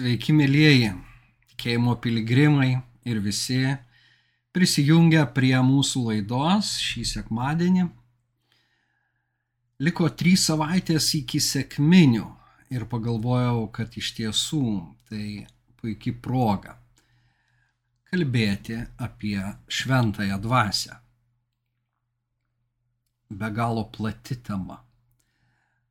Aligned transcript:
Sveiki, 0.00 0.32
mėlyjeji, 0.32 0.94
tikėjimo 1.50 1.92
piligrimai 2.00 2.70
ir 3.04 3.18
visi 3.20 3.58
prisijungę 4.56 5.26
prie 5.36 5.58
mūsų 5.60 6.04
laidos 6.06 6.70
šį 6.80 7.02
sekmadienį. 7.10 7.82
Liko 9.84 10.08
trys 10.22 10.46
savaitės 10.48 11.10
iki 11.18 11.42
sėkminių 11.44 12.24
ir 12.72 12.86
pagalvojau, 12.94 13.66
kad 13.76 13.98
iš 14.00 14.14
tiesų 14.16 14.62
tai 15.10 15.26
puikiai 15.82 16.16
proga 16.28 16.78
kalbėti 18.08 18.80
apie 19.04 19.36
šventąją 19.68 20.40
dvasę. 20.48 20.96
Be 23.28 23.52
galo 23.60 23.84
plati 23.92 24.40
tema, 24.48 24.80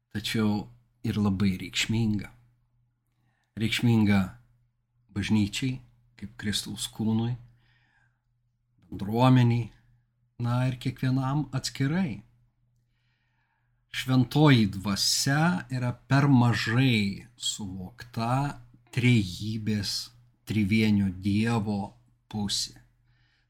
tačiau 0.10 0.66
ir 1.06 1.22
labai 1.22 1.54
reikšminga 1.62 2.39
reikšminga 3.60 4.20
bažnyčiai, 5.16 5.80
kaip 6.20 6.36
Kristaus 6.40 6.88
kūnui, 6.94 7.34
bendruomeniai, 8.88 9.70
na 10.40 10.64
ir 10.70 10.78
kiekvienam 10.80 11.48
atskirai. 11.56 12.22
Šventoji 13.90 14.70
dvasia 14.76 15.66
yra 15.74 15.92
per 16.08 16.30
mažai 16.32 17.26
suvokta 17.36 18.62
trejybės, 18.94 20.12
trivienio 20.48 21.10
Dievo 21.10 21.82
pusė. 22.30 22.78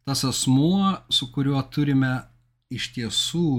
Tas 0.08 0.24
asmuo, 0.26 0.96
su 1.12 1.30
kuriuo 1.36 1.62
turime 1.70 2.16
iš 2.74 2.90
tiesų 2.96 3.50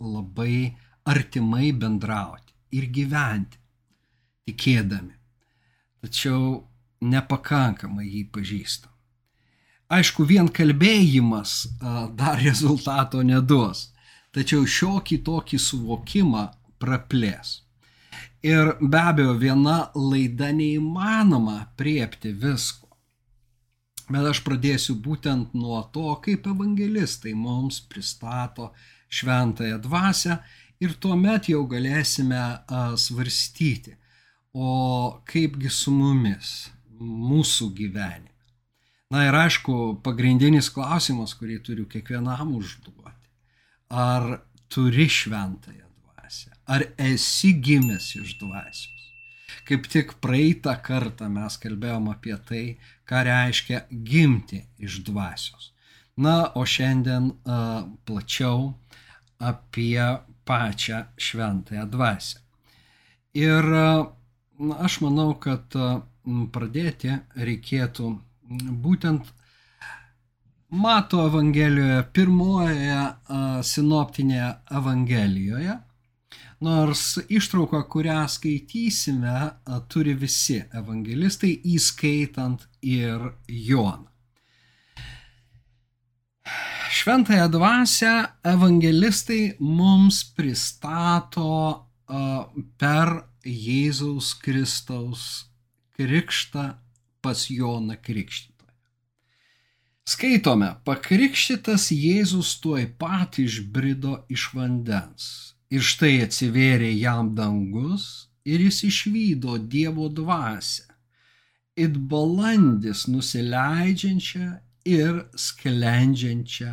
labai 0.00 0.70
artimai 1.10 1.74
bendrauti 1.76 2.54
ir 2.78 2.86
gyventi, 2.94 3.58
tikėdami 4.48 5.19
tačiau 6.00 6.66
nepakankamai 7.00 8.06
jį 8.06 8.24
pažįstam. 8.34 8.92
Aišku, 9.90 10.24
vien 10.24 10.48
kalbėjimas 10.48 11.54
dar 12.18 12.38
rezultato 12.48 13.24
neduos, 13.26 13.88
tačiau 14.34 14.66
šiokį 14.66 15.18
tokį 15.26 15.58
suvokimą 15.58 16.44
praplės. 16.80 17.60
Ir 18.46 18.76
be 18.80 19.00
abejo, 19.00 19.34
viena 19.36 19.90
laida 19.94 20.48
neįmanoma 20.56 21.58
priepti 21.76 22.32
visko. 22.32 22.88
Bet 24.10 24.26
aš 24.30 24.40
pradėsiu 24.46 24.96
būtent 24.98 25.52
nuo 25.54 25.82
to, 25.94 26.14
kaip 26.24 26.48
evangelistai 26.50 27.34
mums 27.36 27.82
pristato 27.90 28.70
šventąją 29.12 29.76
dvasę 29.84 30.38
ir 30.82 30.96
tuomet 31.02 31.50
jau 31.52 31.62
galėsime 31.68 32.42
svarstyti, 32.98 33.94
o 34.52 35.22
kaipgi 35.30 35.70
su 35.70 35.92
mumis, 35.94 36.70
mūsų 37.00 37.70
gyvenime. 37.76 38.28
Na 39.10 39.24
ir 39.26 39.34
aišku, 39.34 40.00
pagrindinis 40.06 40.68
klausimas, 40.70 41.34
kurį 41.34 41.58
turiu 41.66 41.86
kiekvienam 41.90 42.52
užduoti. 42.54 43.30
Ar 43.90 44.42
turi 44.70 45.08
šventąją 45.10 45.88
dvasę? 45.88 46.52
Ar 46.70 46.84
esi 46.98 47.56
gimęs 47.58 48.12
iš 48.20 48.36
dvasios? 48.38 49.08
Kaip 49.66 49.88
tik 49.90 50.14
praeitą 50.22 50.76
kartą 50.82 51.26
mes 51.30 51.58
kalbėjom 51.58 52.06
apie 52.12 52.36
tai, 52.46 52.62
ką 53.06 53.24
reiškia 53.26 53.82
gimti 53.90 54.62
iš 54.78 55.00
dvasios. 55.06 55.72
Na, 56.20 56.52
o 56.54 56.62
šiandien 56.62 57.32
uh, 57.32 57.82
plačiau 58.06 58.74
apie 59.42 59.98
pačią 60.46 61.02
šventąją 61.18 61.88
dvasę. 61.90 62.38
Ir 63.34 63.66
uh, 63.66 64.06
Na, 64.60 64.76
aš 64.84 64.98
manau, 65.00 65.32
kad 65.40 65.72
pradėti 66.52 67.14
reikėtų 67.32 68.10
būtent 68.84 69.30
Mato 70.70 71.22
Evangelijoje, 71.26 72.02
pirmojoje 72.14 72.98
sinoptinėje 73.66 74.50
Evangelijoje, 74.80 75.78
nors 76.60 77.04
ištrauką, 77.24 77.80
kurią 77.90 78.20
skaitysime, 78.28 79.38
turi 79.88 80.12
visi 80.14 80.60
evangelistai, 80.76 81.54
įskaitant 81.72 82.68
ir 82.84 83.32
Joną. 83.48 84.06
Šventąją 87.00 87.48
dvasę 87.48 88.12
evangelistai 88.44 89.56
mums 89.64 90.20
pristato 90.36 91.86
per 92.76 93.29
Jėzaus 93.44 94.34
Kristaus 94.42 95.46
krikštą 95.96 96.74
pas 97.20 97.50
Joną 97.50 97.96
Krikštytoją. 97.96 98.74
Skaitome, 100.04 100.74
pakrikštytas 100.84 101.90
Jėzus 101.94 102.56
tuoj 102.62 102.88
pat 102.98 103.38
išbrido 103.38 104.24
iš 104.32 104.50
vandens. 104.56 105.26
Ir 105.70 105.84
štai 105.86 106.16
atsivėrė 106.24 106.90
jam 106.98 107.34
dangus 107.36 108.30
ir 108.44 108.64
jis 108.64 108.82
išvydo 108.88 109.58
Dievo 109.70 110.08
dvasę. 110.08 110.88
It 111.76 111.94
balandis 112.10 113.06
nusileidžiančią 113.06 114.48
ir 114.84 115.22
sklendžiančią 115.36 116.72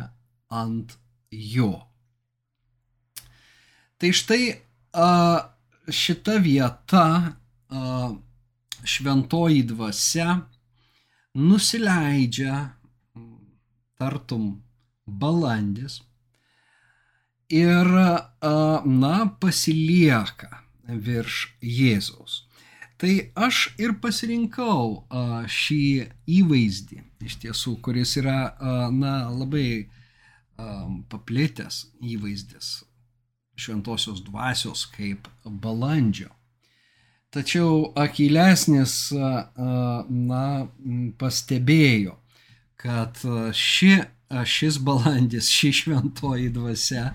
ant 0.50 0.96
jo. 1.30 1.74
Tai 3.98 4.10
štai 4.14 4.42
a, 4.94 5.08
šita 5.88 6.38
vieta, 6.44 7.04
šventoji 8.84 9.62
dvasia, 9.68 10.40
nusileidžia 11.38 12.56
tartum 13.98 14.62
balandis 15.06 16.00
ir, 17.48 17.88
na, 18.84 19.14
pasilieka 19.40 20.62
virš 20.88 21.40
Jėzaus. 21.62 22.44
Tai 22.98 23.12
aš 23.38 23.68
ir 23.78 23.94
pasirinkau 24.02 25.06
šį 25.46 25.84
įvaizdį, 26.38 26.98
iš 27.28 27.38
tiesų, 27.44 27.76
kuris 27.84 28.16
yra, 28.18 28.40
na, 28.90 29.28
labai 29.30 29.88
paplitęs 31.08 31.84
įvaizdis 32.02 32.87
šventosios 33.58 34.22
dvasios 34.24 34.86
kaip 34.94 35.28
balandžio. 35.44 36.30
Tačiau 37.34 37.90
akilesnis, 37.98 39.10
na, 40.08 40.44
pastebėjo, 41.20 42.14
kad 42.80 43.20
ši, 43.52 43.90
šis 44.48 44.78
balandis, 44.80 45.50
ši 45.58 45.74
šventoji 45.82 46.48
dvasia 46.54 47.10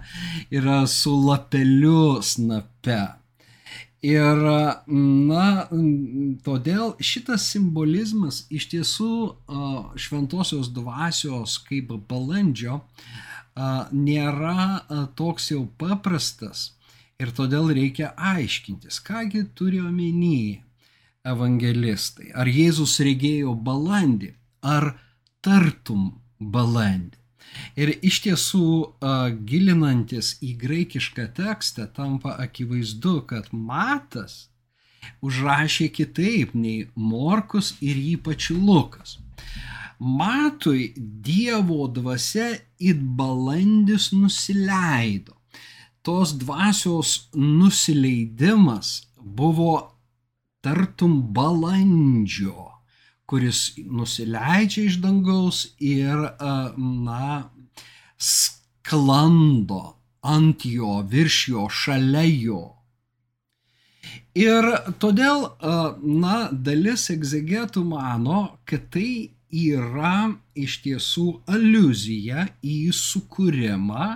yra 0.54 0.84
su 0.88 1.16
lapeliu 1.18 2.22
snape. 2.22 3.02
Ir, 4.04 4.46
na, 4.86 5.48
todėl 6.46 6.90
šitas 7.00 7.46
simbolizmas 7.54 8.44
iš 8.52 8.68
tiesų 8.74 9.14
šventosios 9.96 10.68
dvasios 10.76 11.56
kaip 11.66 11.96
balandžio 12.10 12.82
nėra 13.56 14.84
toks 15.16 15.52
jau 15.52 15.66
paprastas 15.78 16.72
ir 17.22 17.32
todėl 17.32 17.70
reikia 17.74 18.14
aiškintis, 18.18 19.00
kągi 19.06 19.46
turi 19.56 19.80
omeny 19.82 20.64
evangelistai. 21.24 22.34
Ar 22.36 22.50
Jėzus 22.50 22.98
regėjo 23.06 23.54
balandį, 23.56 24.34
ar 24.62 24.96
tartum 25.44 26.10
balandį. 26.40 27.20
Ir 27.78 27.94
iš 28.02 28.24
tiesų, 28.26 28.68
gilinantis 29.46 30.38
į 30.42 30.56
graikišką 30.58 31.28
tekstą, 31.38 31.86
tampa 31.94 32.34
akivaizdu, 32.42 33.22
kad 33.30 33.52
Matas 33.54 34.48
užrašė 35.22 35.92
kitaip 35.94 36.56
nei 36.58 36.88
Morkus 36.96 37.76
ir 37.84 38.00
ypač 38.00 38.50
Lukas 38.50 39.20
matui 40.04 40.94
Dievo 40.98 41.88
dvasia 41.88 42.60
it 42.80 43.00
balandis 43.00 44.12
nusileido. 44.12 45.40
Tos 46.04 46.36
dvasios 46.36 47.30
nusileidimas 47.34 49.08
buvo 49.18 49.96
tartum 50.60 51.22
balandžio, 51.34 52.68
kuris 53.26 53.78
nusileidžia 53.88 54.90
iš 54.90 55.00
dangaus 55.00 55.66
ir, 55.80 56.20
na, 56.78 57.48
sklando 58.20 59.84
ant 60.24 60.66
jo, 60.68 61.00
virš 61.08 61.38
jo, 61.54 61.68
šalia 61.72 62.24
jo. 62.28 62.64
Ir 64.36 64.66
todėl, 65.00 65.48
na, 66.04 66.36
dalis 66.52 67.10
egzegetų 67.14 67.84
mano, 67.88 68.58
kad 68.68 68.90
tai 68.92 69.36
yra 69.54 70.34
iš 70.58 70.80
tiesų 70.84 71.28
aluzija 71.54 72.48
į 72.66 72.78
sukūrimą, 72.98 74.08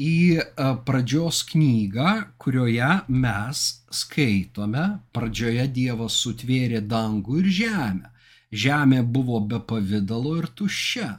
į 0.00 0.40
pradžios 0.88 1.42
knygą, 1.50 2.12
kurioje 2.40 2.90
mes 3.12 3.64
skaitome, 3.92 4.86
pradžioje 5.12 5.66
Dievas 5.76 6.16
sutvėrė 6.24 6.80
dangų 6.88 7.42
ir 7.42 7.50
žemę. 7.60 8.14
Žemė 8.50 9.02
buvo 9.04 9.42
be 9.46 9.60
pavydalo 9.60 10.38
ir 10.40 10.48
tuščia. 10.58 11.10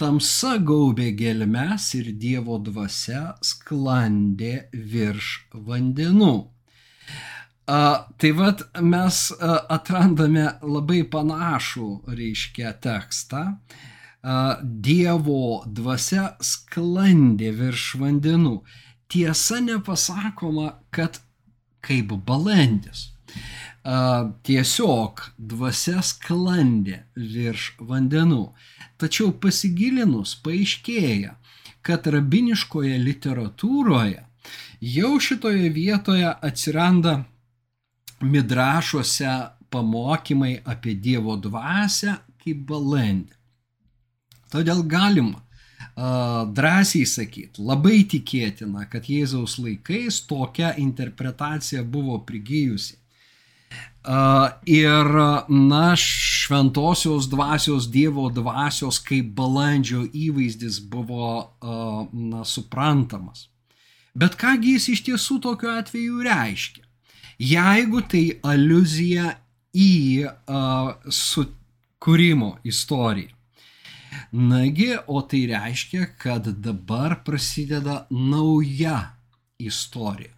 Tamsa 0.00 0.56
gaubė 0.58 1.12
gelmes 1.14 1.92
ir 1.94 2.08
Dievo 2.18 2.56
dvasia 2.58 3.36
sklandė 3.44 4.54
virš 4.72 5.28
vandenų. 5.68 6.34
A, 7.66 8.06
tai 8.16 8.32
vad 8.36 8.62
mes 8.80 9.18
a, 9.32 9.56
atrandame 9.76 10.46
labai 10.62 11.02
panašų, 11.08 11.88
reiškia, 12.12 12.74
tekstą. 12.84 13.44
A, 14.24 14.36
Dievo 14.62 15.64
dvasia 15.66 16.34
sklandė 16.44 17.54
virš 17.56 17.94
vandenų. 18.02 18.58
Tiesa 19.08 19.60
nepasakoma, 19.64 20.78
kad 20.92 21.20
kaip 21.84 22.12
balandis 22.26 23.10
tiesiog 23.84 25.20
dvasia 25.36 26.00
sklandė 26.02 27.02
virš 27.16 27.74
vandenų. 27.84 28.54
Tačiau 28.96 29.34
pasigilinus 29.36 30.34
paaiškėja, 30.44 31.34
kad 31.84 32.06
rabiniškoje 32.08 32.96
literatūroje 33.02 34.22
jau 34.80 35.12
šitoje 35.20 35.68
vietoje 35.74 36.30
atsiranda 36.32 37.24
midrašuose 38.24 39.32
pamokymai 39.72 40.58
apie 40.64 40.94
Dievo 40.94 41.36
dvasę 41.40 42.18
kaip 42.42 42.66
balandį. 42.68 43.32
Todėl 44.52 44.84
galima 44.86 45.40
drąsiai 45.94 47.06
sakyti, 47.06 47.62
labai 47.62 48.02
tikėtina, 48.10 48.84
kad 48.90 49.06
Jėzaus 49.10 49.56
laikais 49.62 50.20
tokia 50.26 50.72
interpretacija 50.82 51.84
buvo 51.86 52.18
prigijusi 52.26 52.96
Ir, 54.66 55.08
na, 55.48 55.96
šventosios 55.96 57.28
dvasios, 57.32 57.86
Dievo 57.88 58.28
dvasios 58.28 58.98
kaip 59.00 59.30
balandžio 59.38 60.04
įvaizdis 60.12 60.82
buvo, 60.92 61.56
na, 62.12 62.44
suprantamas. 62.44 63.48
Bet 64.14 64.36
kągi 64.38 64.76
jis 64.76 64.90
iš 64.92 65.04
tiesų 65.08 65.38
tokiu 65.46 65.72
atveju 65.72 66.20
reiškia? 66.26 66.84
Jeigu 67.38 68.02
tai 68.10 68.24
aluzija 68.46 69.34
į 69.74 69.94
uh, 70.26 70.92
sukūrimo 71.10 72.56
istoriją. 72.64 73.32
Nagi, 74.34 74.92
o 75.10 75.20
tai 75.26 75.40
reiškia, 75.50 76.06
kad 76.18 76.46
dabar 76.62 77.16
prasideda 77.26 78.04
nauja 78.10 78.98
istorija 79.58 80.34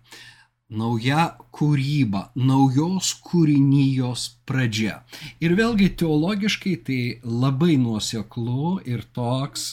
nauja 0.69 1.37
kūryba, 1.55 2.31
naujos 2.35 3.13
kūrinijos 3.23 4.27
pradžia. 4.49 5.03
Ir 5.41 5.55
vėlgi 5.59 5.93
teologiškai 6.01 6.75
tai 6.87 7.01
labai 7.23 7.77
nuoseklu 7.79 8.81
ir 8.89 9.05
toks, 9.15 9.69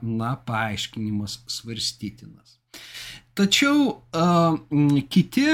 na, 0.00 0.34
paaiškinimas 0.46 1.42
svarstytinas. 1.52 2.58
Tačiau 3.38 4.02
kiti 5.08 5.46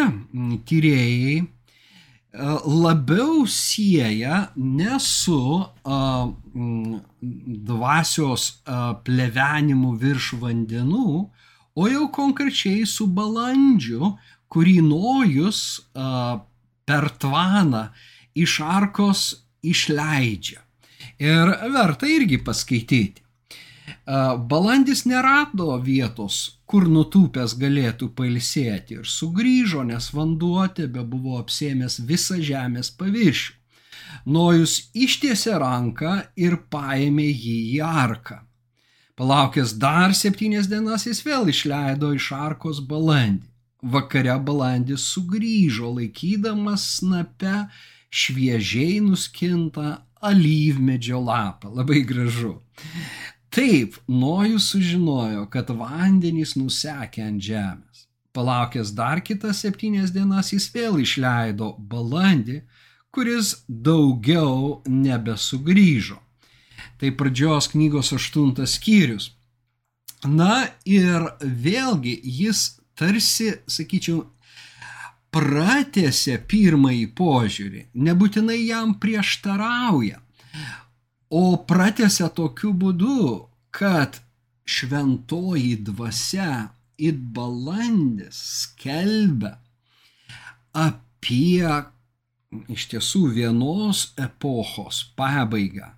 tyrėjai 0.67 1.37
labiau 2.67 3.47
sieja 3.47 4.49
ne 4.57 4.99
su 5.01 5.41
dvasios 7.71 8.49
plevenimu 9.07 9.93
virš 9.99 10.33
vandenų, 10.43 11.13
o 11.79 11.87
jau 11.87 12.09
konkrečiai 12.15 12.83
su 12.87 13.07
balandžiu, 13.07 14.17
kurį 14.51 14.81
Nojus 14.83 15.63
per 16.89 17.09
tvaną 17.23 17.85
iš 18.35 18.59
arkos 18.65 19.23
išleidžia. 19.63 20.61
Ir 21.19 21.55
verta 21.75 22.07
irgi 22.11 22.39
paskaityti. 22.43 23.23
Balandis 24.09 25.03
nerado 25.05 25.75
vietos, 25.85 26.37
kur 26.65 26.87
nutūpęs 26.89 27.55
galėtų 27.61 28.09
pailsėti 28.17 28.97
ir 28.97 29.05
sugrįžo, 29.05 29.83
nes 29.85 30.09
vanduo 30.17 30.65
tebe 30.73 31.05
buvo 31.05 31.37
apsėmęs 31.43 32.01
visą 32.09 32.39
žemės 32.41 32.89
paviršių. 32.97 33.53
Nojus 34.25 34.79
ištiesė 34.97 35.59
ranką 35.61 36.15
ir 36.41 36.57
paėmė 36.73 37.29
jį 37.29 37.59
į 37.77 37.83
arką. 37.85 38.41
Palaukęs 39.19 39.75
dar 39.83 40.15
septynias 40.17 40.71
dienas 40.73 41.05
jis 41.05 41.21
vėl 41.27 41.51
išleido 41.53 42.15
iš 42.17 42.31
arkos 42.33 42.81
balandį. 42.81 43.45
Vakare 43.83 44.39
balandis 44.43 45.05
sugrįžo 45.13 45.93
laikydamas 45.99 46.87
snape 46.97 47.69
šviežiai 48.09 49.03
nuskintą 49.05 49.99
alyvmedžio 50.25 51.21
lapą. 51.21 51.69
Labai 51.77 52.01
gražu. 52.09 52.57
Taip, 53.51 53.97
Nojus 54.07 54.69
sužinojo, 54.73 55.47
kad 55.53 55.71
vandenys 55.71 56.55
nusekė 56.59 57.25
ant 57.25 57.43
žemės. 57.43 58.05
Palaukęs 58.37 58.93
dar 58.95 59.23
kitas 59.25 59.63
septynias 59.65 60.13
dienas 60.13 60.53
jis 60.53 60.69
vėl 60.75 61.01
išleido 61.01 61.73
balandį, 61.91 62.61
kuris 63.11 63.55
daugiau 63.69 64.83
nebesugrįžo. 64.87 66.19
Tai 67.01 67.11
pradžios 67.19 67.71
knygos 67.73 68.13
aštuntas 68.15 68.77
skyrius. 68.77 69.33
Na 70.27 70.69
ir 70.85 71.31
vėlgi 71.41 72.19
jis 72.23 72.79
tarsi, 72.99 73.53
sakyčiau, 73.71 74.25
pratėse 75.35 76.37
pirmąjį 76.51 77.07
požiūrį, 77.19 77.83
nebūtinai 77.95 78.59
jam 78.65 78.95
prieštarauja, 79.01 80.21
o 81.31 81.45
pratėse 81.69 82.29
tokiu 82.35 82.73
būdu, 82.73 83.49
kad 83.71 84.21
šventoji 84.69 85.77
dvasia 85.85 86.73
it 86.99 87.19
balandis 87.35 88.39
skelbia 88.65 89.59
apie 90.75 91.69
iš 92.73 92.89
tiesų 92.93 93.23
vienos 93.37 94.09
epochos 94.21 95.03
pabaigą, 95.19 95.93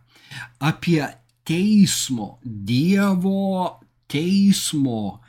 apie 0.59 1.03
teismo, 1.47 2.39
Dievo 2.45 3.81
teismo 4.11 5.21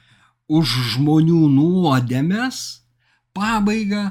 už 0.51 0.75
žmonių 0.95 1.45
nuodėmes 1.53 2.61
pabaigą 3.37 4.09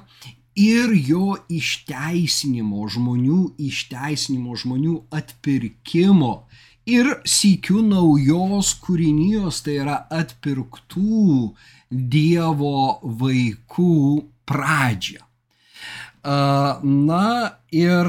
ir 0.61 0.93
jo 1.09 1.37
išteisinimo, 1.49 2.85
žmonių 2.93 3.41
išteisinimo, 3.71 4.57
žmonių 4.63 4.97
atpirkimo 5.15 6.35
ir 6.91 7.15
sykių 7.29 7.83
naujos 7.87 8.75
kūrinijos, 8.83 9.63
tai 9.65 9.81
yra 9.85 10.03
atpirktų 10.11 11.55
Dievo 11.91 13.01
vaikų 13.03 13.97
pradžią. 14.47 15.25
Na 16.23 17.27
ir 17.73 18.09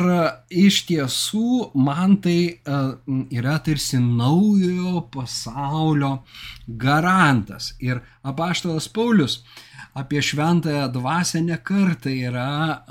iš 0.51 0.81
tiesų 0.89 1.71
man 1.79 2.17
tai 2.21 2.59
yra 3.31 3.55
tarsi 3.63 4.01
naujojo 4.03 5.05
pasaulio 5.13 6.17
garantas. 6.67 7.71
Ir 7.79 8.03
apaštalas 8.21 8.89
Paulius 8.91 9.39
apie 9.93 10.21
šventąją 10.23 10.87
dvasę 10.91 11.41
nekartą 11.41 12.09
yra 12.09 12.85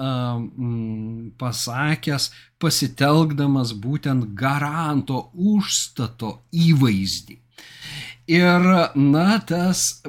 pasakęs, 1.41 2.31
pasitelkdamas 2.61 3.73
būtent 3.73 4.35
garanto 4.35 5.31
užstato 5.35 6.41
įvaizdį. 6.53 7.39
Ir 8.31 8.67
na, 8.95 9.31
tas 9.49 10.03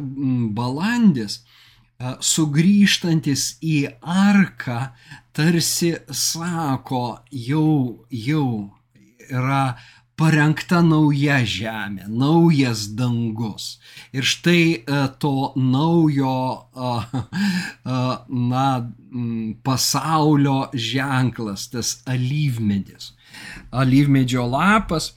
balandis 0.58 1.40
sugrįžtantis 2.20 3.56
į 3.62 3.78
arką 4.02 4.92
tarsi 5.36 5.94
sako, 6.12 7.22
jau, 7.32 8.06
jau 8.10 8.48
yra 9.32 9.78
parengta 10.22 10.82
nauja 10.86 11.40
žemė, 11.48 12.06
naujas 12.08 12.86
dangus. 12.98 13.80
Ir 14.14 14.28
štai 14.28 14.84
to 15.22 15.52
naujo 15.58 16.36
na, 18.30 18.68
pasaulio 19.66 20.60
ženklas, 20.74 21.68
tas 21.74 21.96
alyvmedis. 22.06 23.12
Alyvmedžio 23.72 24.46
lapas 24.52 25.12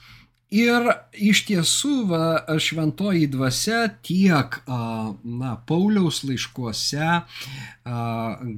Ir 0.55 0.87
iš 1.19 1.41
tiesų 1.49 1.95
va, 2.13 2.27
šventoji 2.63 3.27
dvasia 3.33 3.89
tiek 4.07 4.61
na, 4.69 5.57
Pauliaus 5.67 6.21
laiškuose 6.29 7.09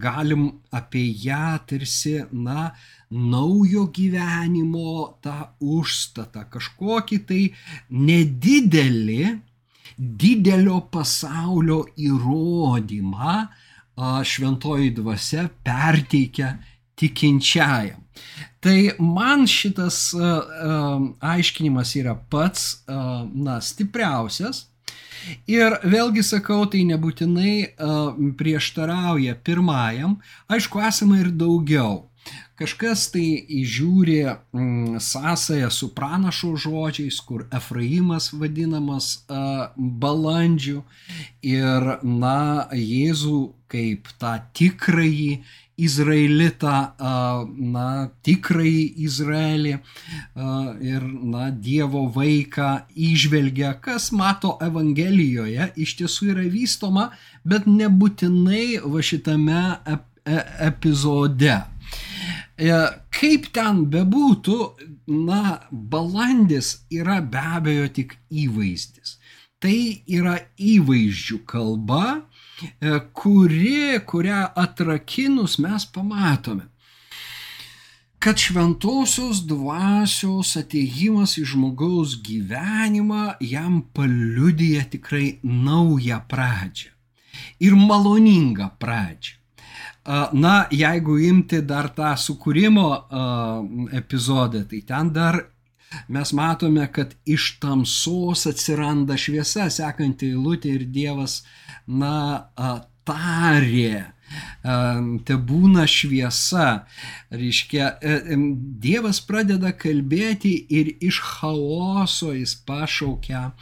galim 0.05 0.45
apie 0.77 1.07
ją 1.25 1.57
tarsi 1.65 2.19
na, 2.37 2.69
naujo 3.09 3.87
gyvenimo 3.97 5.17
tą 5.25 5.39
užstatą, 5.63 6.45
kažkokį 6.53 7.21
tai 7.29 7.43
nedidelį 7.89 9.21
didelio 9.97 10.83
pasaulio 10.93 11.87
įrodymą 11.97 13.37
šventoji 13.97 14.91
dvasia 14.99 15.49
perteikia 15.65 16.59
tikinčiajam. 16.99 18.06
Tai 18.65 18.79
man 18.99 19.47
šitas 19.51 20.11
aiškinimas 21.21 21.93
yra 22.01 22.17
pats 22.31 22.83
na, 22.87 23.61
stipriausias. 23.63 24.67
Ir 25.51 25.79
vėlgi 25.83 26.23
sakau, 26.23 26.65
tai 26.71 26.85
nebūtinai 26.87 27.55
prieštarauja 28.39 29.35
pirmajam, 29.47 30.21
aišku, 30.53 30.83
esame 30.87 31.23
ir 31.25 31.33
daugiau. 31.35 32.05
Kažkas 32.57 33.11
tai 33.13 33.25
įžiūri 33.61 34.17
mm, 34.25 35.01
sąsąją 35.05 35.69
su 35.71 35.91
pranašo 35.93 36.55
žodžiais, 36.57 37.19
kur 37.21 37.45
Efraimas 37.53 38.31
vadinamas 38.33 39.11
a, 39.29 39.69
balandžiu 39.77 40.81
ir, 41.45 41.91
na, 42.01 42.65
Jėzų 42.73 43.43
kaip 43.69 44.09
tą 44.23 44.39
tikrąjį 44.57 45.43
Izraelitą, 45.77 46.75
na, 47.73 47.87
tikrąjį 48.25 48.85
Izraelį 49.05 49.75
ir, 50.89 51.05
na, 51.05 51.51
Dievo 51.53 52.07
vaiką 52.15 52.71
išvelgia, 52.97 53.75
kas 53.85 54.09
mato 54.17 54.55
Evangelijoje, 54.65 55.69
iš 55.77 55.97
tiesų 56.01 56.31
yra 56.33 56.47
vystoma, 56.53 57.11
bet 57.45 57.69
nebūtinai 57.69 58.81
va 58.89 59.05
šitame 59.05 59.63
e, 59.77 59.99
epizode. 60.65 61.59
E, 62.57 62.73
kaip 63.13 63.51
ten 63.53 63.85
bebūtų, 63.93 64.59
na, 65.13 65.59
balandis 65.71 66.87
yra 66.89 67.21
be 67.21 67.45
abejo 67.61 67.93
tik 68.01 68.17
įvaizdis. 68.33 69.19
Tai 69.61 69.77
yra 70.09 70.39
įvaizdžių 70.57 71.43
kalba, 71.49 72.23
kuri, 73.13 74.01
kurią 74.07 74.41
atrakinus 74.55 75.59
mes 75.59 75.87
pamatome, 75.93 76.67
kad 78.19 78.41
šventosios 78.41 79.45
dvasios 79.47 80.57
ateigimas 80.59 81.37
į 81.39 81.45
žmogaus 81.53 82.17
gyvenimą 82.27 83.37
jam 83.45 83.83
paliudyja 83.95 84.87
tikrai 84.91 85.39
naują 85.43 86.21
pradžią 86.31 86.91
ir 87.61 87.77
maloningą 87.77 88.71
pradžią. 88.81 89.37
Na, 90.33 90.55
jeigu 90.71 91.19
imti 91.19 91.61
dar 91.67 91.89
tą 91.91 92.13
sukūrimo 92.15 92.89
epizodą, 93.99 94.63
tai 94.71 94.83
ten 94.87 95.11
dar 95.11 95.41
mes 96.09 96.33
matome, 96.37 96.87
kad 96.93 97.15
iš 97.27 97.57
tamsos 97.63 98.47
atsiranda 98.51 99.17
šviesa, 99.21 99.71
sekanti 99.71 100.33
eilutė 100.35 100.77
ir 100.77 100.85
Dievas, 100.93 101.41
na, 101.87 102.49
tarė, 103.07 104.07
te 105.27 105.37
būna 105.49 105.87
šviesa. 105.87 106.87
Reiškia, 107.31 107.91
e, 108.03 108.37
Dievas 108.83 109.21
pradeda 109.23 109.73
kalbėti 109.73 110.55
ir 110.71 110.91
iš 111.01 111.21
chaoso 111.23 112.33
jis 112.35 112.57
pašaukia 112.67 113.53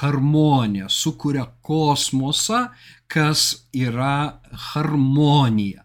harmoniją, 0.00 0.88
sukuria 0.88 1.46
kosmosą, 1.62 2.68
kas 3.10 3.66
yra 3.76 4.40
harmonija. 4.72 5.84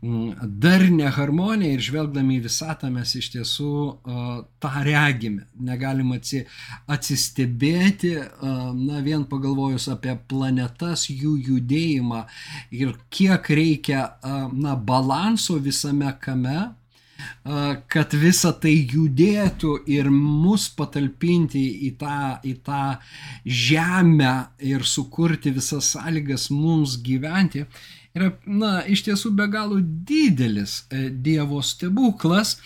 Mm, 0.00 0.48
Darnė 0.62 1.10
harmonija 1.12 1.76
ir 1.76 1.84
žvelgdami 1.84 2.38
į 2.38 2.44
visatą 2.46 2.90
mes 2.92 3.12
iš 3.18 3.30
tiesų 3.34 3.72
tą 4.62 4.72
regime. 4.86 5.46
Negalim 5.60 6.14
atsi, 6.16 6.42
atsistebėti, 6.90 8.14
na 8.80 9.04
vien 9.04 9.26
pagalvojus 9.28 9.90
apie 9.92 10.16
planetas, 10.30 11.08
jų 11.12 11.36
judėjimą 11.50 12.24
ir 12.80 12.96
kiek 13.12 13.52
reikia 13.60 14.06
na, 14.52 14.76
balanso 14.76 15.58
visame 15.60 16.12
kame, 16.20 16.70
kad 17.92 18.14
visa 18.16 18.52
tai 18.56 18.72
judėtų 18.88 19.74
ir 19.92 20.10
mus 20.12 20.68
patalpinti 20.76 21.62
į 21.88 21.90
tą, 22.00 22.20
į 22.48 22.54
tą 22.64 22.84
žemę 23.44 24.34
ir 24.64 24.84
sukurti 24.88 25.52
visas 25.52 25.92
sąlygas 25.94 26.48
mums 26.54 26.96
gyventi, 27.04 27.66
yra, 28.16 28.30
na, 28.46 28.72
iš 28.88 29.04
tiesų 29.06 29.32
be 29.38 29.46
galo 29.52 29.80
didelis 29.80 30.84
e, 30.90 31.08
Dievo 31.10 31.62
stebuklas. 31.64 32.56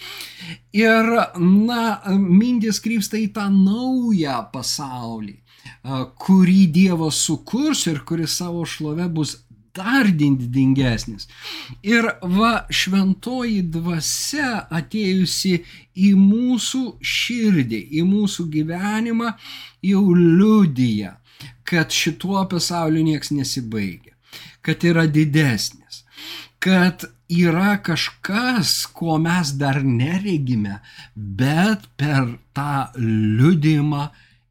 Ir, 0.75 1.11
na, 1.39 1.85
mintis 2.19 2.81
krypsta 2.85 3.21
į 3.21 3.31
tą 3.37 3.49
naują 3.53 4.41
pasaulį, 4.55 5.39
kurį 6.21 6.61
Dievas 6.73 7.23
sukurs 7.25 7.87
ir 7.91 8.03
kuris 8.09 8.37
savo 8.41 8.65
šlove 8.69 9.09
bus 9.13 9.39
dar 9.75 10.07
didingesnis. 10.07 11.27
Ir 11.83 12.07
va 12.23 12.65
šventoji 12.71 13.63
dvasia 13.75 14.65
atėjusi 14.71 15.57
į 15.99 16.15
mūsų 16.19 16.85
širdį, 17.15 17.81
į 17.99 18.07
mūsų 18.07 18.49
gyvenimą, 18.55 19.35
jau 19.85 20.05
liudyja, 20.15 21.17
kad 21.67 21.93
šituo 21.93 22.45
pasauliu 22.51 23.03
nieks 23.05 23.33
nesibaigia, 23.35 24.14
kad 24.65 24.85
yra 24.85 25.07
didesnis, 25.07 26.05
kad 26.59 27.05
yra 27.29 27.77
kažkas, 27.83 28.85
ko 28.93 29.19
mes 29.19 29.55
dar 29.59 29.83
neregime, 29.85 30.81
bet 31.15 31.89
per 31.97 32.37
tą 32.57 32.93
liudimą 32.99 34.09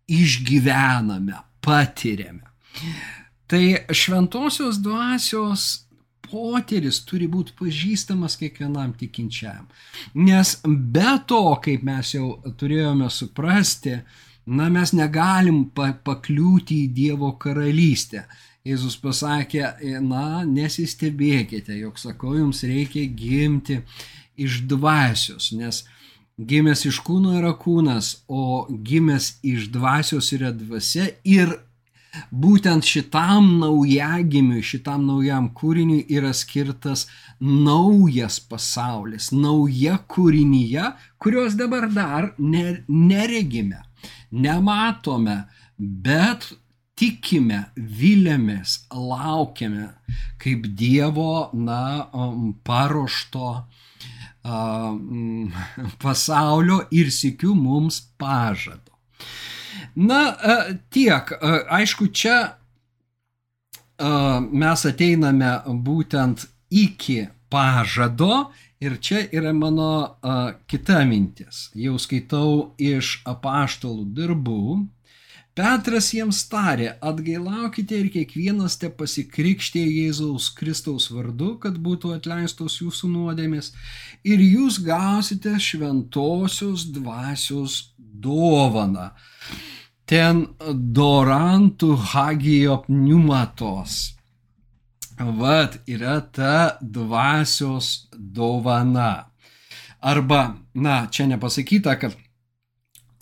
išgyvename, 0.10 1.40
patiriame. 1.64 2.46
Tai 3.48 3.64
šventosios 3.94 4.80
dvasios 4.82 5.84
potyris 6.34 7.04
turi 7.06 7.28
būti 7.30 7.54
pažįstamas 7.60 8.38
kiekvienam 8.40 8.94
tikinčiam. 8.98 9.68
Nes 10.18 10.56
be 10.66 11.18
to, 11.30 11.44
kaip 11.64 11.84
mes 11.86 12.16
jau 12.16 12.40
turėjome 12.58 13.10
suprasti, 13.14 14.00
na 14.46 14.70
mes 14.74 14.94
negalim 14.98 15.66
pakliūti 15.76 16.84
į 16.86 16.90
Dievo 16.98 17.34
karalystę. 17.40 18.26
Jėzus 18.64 18.94
pasakė, 18.96 19.62
na 20.00 20.46
nesistebėkite, 20.48 21.74
jog 21.82 21.98
sakau, 22.00 22.30
jums 22.38 22.62
reikia 22.64 23.02
gimti 23.12 23.82
iš 24.40 24.62
dvasios, 24.72 25.50
nes 25.52 25.82
gimęs 26.40 26.86
iš 26.88 27.02
kūno 27.04 27.34
yra 27.42 27.52
kūnas, 27.60 28.14
o 28.32 28.64
gimęs 28.72 29.34
iš 29.44 29.68
dvasios 29.74 30.32
yra 30.38 30.54
dvasia 30.56 31.10
ir 31.28 31.52
būtent 32.32 32.88
šitam 32.88 33.52
naujagimiui, 33.60 34.64
šitam 34.64 35.04
naujam 35.12 35.52
kūriniui 35.60 36.08
yra 36.16 36.32
skirtas 36.32 37.10
naujas 37.44 38.40
pasaulis, 38.48 39.34
nauja 39.36 40.00
kūrinyje, 40.08 40.88
kurios 41.20 41.60
dabar 41.60 41.92
dar 41.92 42.32
neregime, 42.40 43.84
nematome, 44.32 45.42
bet 45.76 46.54
tikime, 47.00 47.66
vilėmės, 47.76 48.84
laukiame 48.94 49.90
kaip 50.42 50.68
Dievo, 50.78 51.50
na, 51.54 52.10
um, 52.14 52.54
paruošto 52.64 53.64
pasaulio 56.04 56.82
ir 56.92 57.12
sikiu 57.12 57.56
mums 57.56 58.02
pažado. 58.18 58.92
Na, 59.96 60.36
tiek. 60.92 61.32
Aišku, 61.70 62.10
čia 62.12 62.58
mes 64.52 64.86
ateiname 64.90 65.54
būtent 65.86 66.48
iki 66.74 67.28
pažado 67.54 68.52
ir 68.84 68.98
čia 69.00 69.24
yra 69.32 69.54
mano 69.54 70.18
kita 70.68 71.06
mintis. 71.06 71.70
Jau 71.78 71.96
skaitau 72.02 72.74
iš 72.78 73.22
apaštalų 73.30 74.10
darbų. 74.18 74.88
Petras 75.54 76.08
jiems 76.16 76.40
tarė, 76.50 76.96
atgailaukite 76.98 78.00
ir 78.00 78.08
kiekvienas 78.14 78.80
te 78.82 78.90
pasikrikštė 78.90 79.84
Jėzaus 79.86 80.48
Kristaus 80.58 81.12
vardu, 81.14 81.52
kad 81.62 81.78
būtų 81.78 82.16
atleistos 82.16 82.80
jūsų 82.82 83.12
nuodėmės 83.12 83.70
ir 84.26 84.42
jūs 84.42 84.80
gausite 84.82 85.54
šventosios 85.62 86.88
dvasios 86.96 87.78
dovaną 87.98 89.12
ten 90.10 90.48
dorantų 90.70 91.96
hagijo 92.12 92.82
pneumatos. 92.88 94.14
Vat 95.18 95.78
yra 95.88 96.20
ta 96.34 96.78
dvasios 96.82 98.10
dovana. 98.14 99.30
Arba, 100.04 100.58
na, 100.76 101.06
čia 101.08 101.30
nepasakyta, 101.30 101.96
kad 102.02 102.18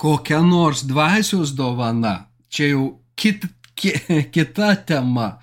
kokia 0.01 0.41
nors 0.41 0.81
dvasios 0.89 1.51
dovana, 1.53 2.31
čia 2.49 2.71
jau 2.71 2.85
kit, 3.15 3.45
ki, 3.77 3.93
kita 4.35 4.73
tema. 4.87 5.35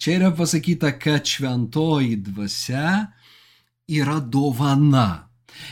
Čia 0.00 0.14
yra 0.16 0.30
pasakyta, 0.32 0.94
kad 0.96 1.28
šventoji 1.28 2.16
dvasia 2.24 3.10
yra 3.92 4.16
dovana. 4.20 5.28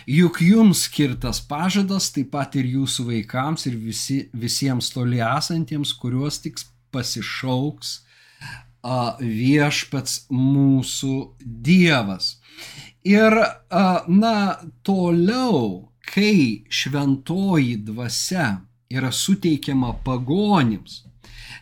Juk 0.09 0.43
jums 0.45 0.85
skirtas 0.89 1.41
pažadas 1.49 2.11
taip 2.13 2.31
pat 2.37 2.57
ir 2.61 2.69
jūsų 2.69 3.07
vaikams 3.09 3.65
ir 3.69 3.81
visi, 3.81 4.19
visiems 4.33 4.93
toli 4.93 5.21
esantiems, 5.25 5.93
kuriuos 5.97 6.41
tik 6.45 6.61
pasišauks 6.93 7.99
viešpats 9.21 10.27
mūsų 10.29 11.17
Dievas. 11.41 12.39
Ir, 13.09 13.37
na, 14.09 14.37
toliau, 14.85 15.89
kai 16.13 16.65
šventoji 16.69 17.77
dvasia 17.87 18.61
yra 18.93 19.11
suteikiama 19.13 19.93
pagonims, 20.05 21.03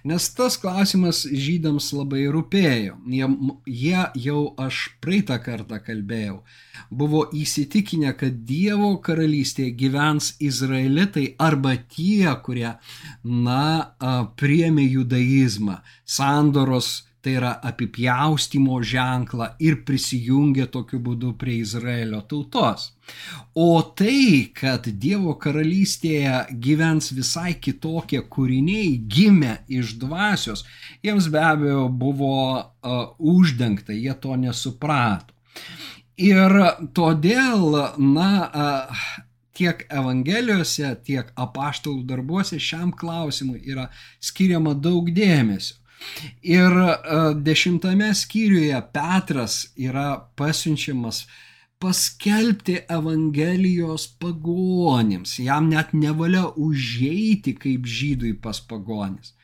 nes 0.04 0.26
tas 0.34 0.56
klausimas 0.58 1.22
žydams 1.26 1.92
labai 1.94 2.24
rūpėjo. 2.34 2.96
Jie, 3.06 3.28
jie 3.66 4.02
jau 4.24 4.40
aš 4.60 4.80
praeitą 5.04 5.38
kartą 5.42 5.78
kalbėjau, 5.84 6.40
buvo 6.90 7.22
įsitikinę, 7.38 8.12
kad 8.18 8.42
Dievo 8.48 8.96
karalystėje 9.04 9.76
gyvens 9.78 10.32
izraelitai 10.42 11.32
arba 11.38 11.76
tie, 11.76 12.26
kurie, 12.44 12.74
na, 13.22 13.64
priemė 14.38 14.88
judaizmą, 14.90 15.80
sandoros 16.04 16.92
tai 17.22 17.36
yra 17.38 17.52
apipjaustimo 17.62 18.80
ženklą 18.82 19.52
ir 19.62 19.78
prisijungė 19.86 20.66
tokiu 20.74 20.98
būdu 21.06 21.32
prie 21.38 21.60
Izraelio 21.62 22.20
tautos. 22.26 22.88
O 23.54 23.82
tai, 23.98 24.50
kad 24.56 24.88
Dievo 25.04 25.36
karalystėje 25.38 26.58
gyvens 26.64 27.12
visai 27.14 27.54
kitokie 27.62 28.22
kūriniai, 28.34 28.96
gimę 29.06 29.58
iš 29.70 29.96
dvasios, 30.02 30.64
jiems 31.06 31.28
be 31.30 31.42
abejo 31.42 31.86
buvo 31.88 32.36
uh, 32.58 33.02
uždengta, 33.18 33.94
jie 33.94 34.14
to 34.18 34.38
nesuprato. 34.38 35.30
Ir 36.18 36.52
todėl, 36.94 37.76
na, 37.98 38.32
uh, 38.46 39.04
tiek 39.56 39.84
Evangelijose, 39.92 40.94
tiek 41.06 41.30
apaštalų 41.38 42.02
darbuose 42.08 42.58
šiam 42.62 42.90
klausimui 42.96 43.62
yra 43.68 43.88
skiriama 44.20 44.74
daug 44.74 45.10
dėmesio. 45.14 45.81
Ir 46.42 46.76
e, 46.82 46.94
dešimtame 47.34 48.12
skyriuje 48.14 48.82
Petras 48.92 49.72
yra 49.76 50.16
pasiunčiamas 50.36 51.26
paskelbti 51.82 52.78
Evangelijos 52.88 54.06
pagonims. 54.22 55.38
Jam 55.38 55.68
net 55.68 55.92
nevalia 55.92 56.46
užeiti 56.56 57.56
kaip 57.58 57.86
žydui 57.86 58.36
pas 58.42 58.60
pagonis. 58.60 59.34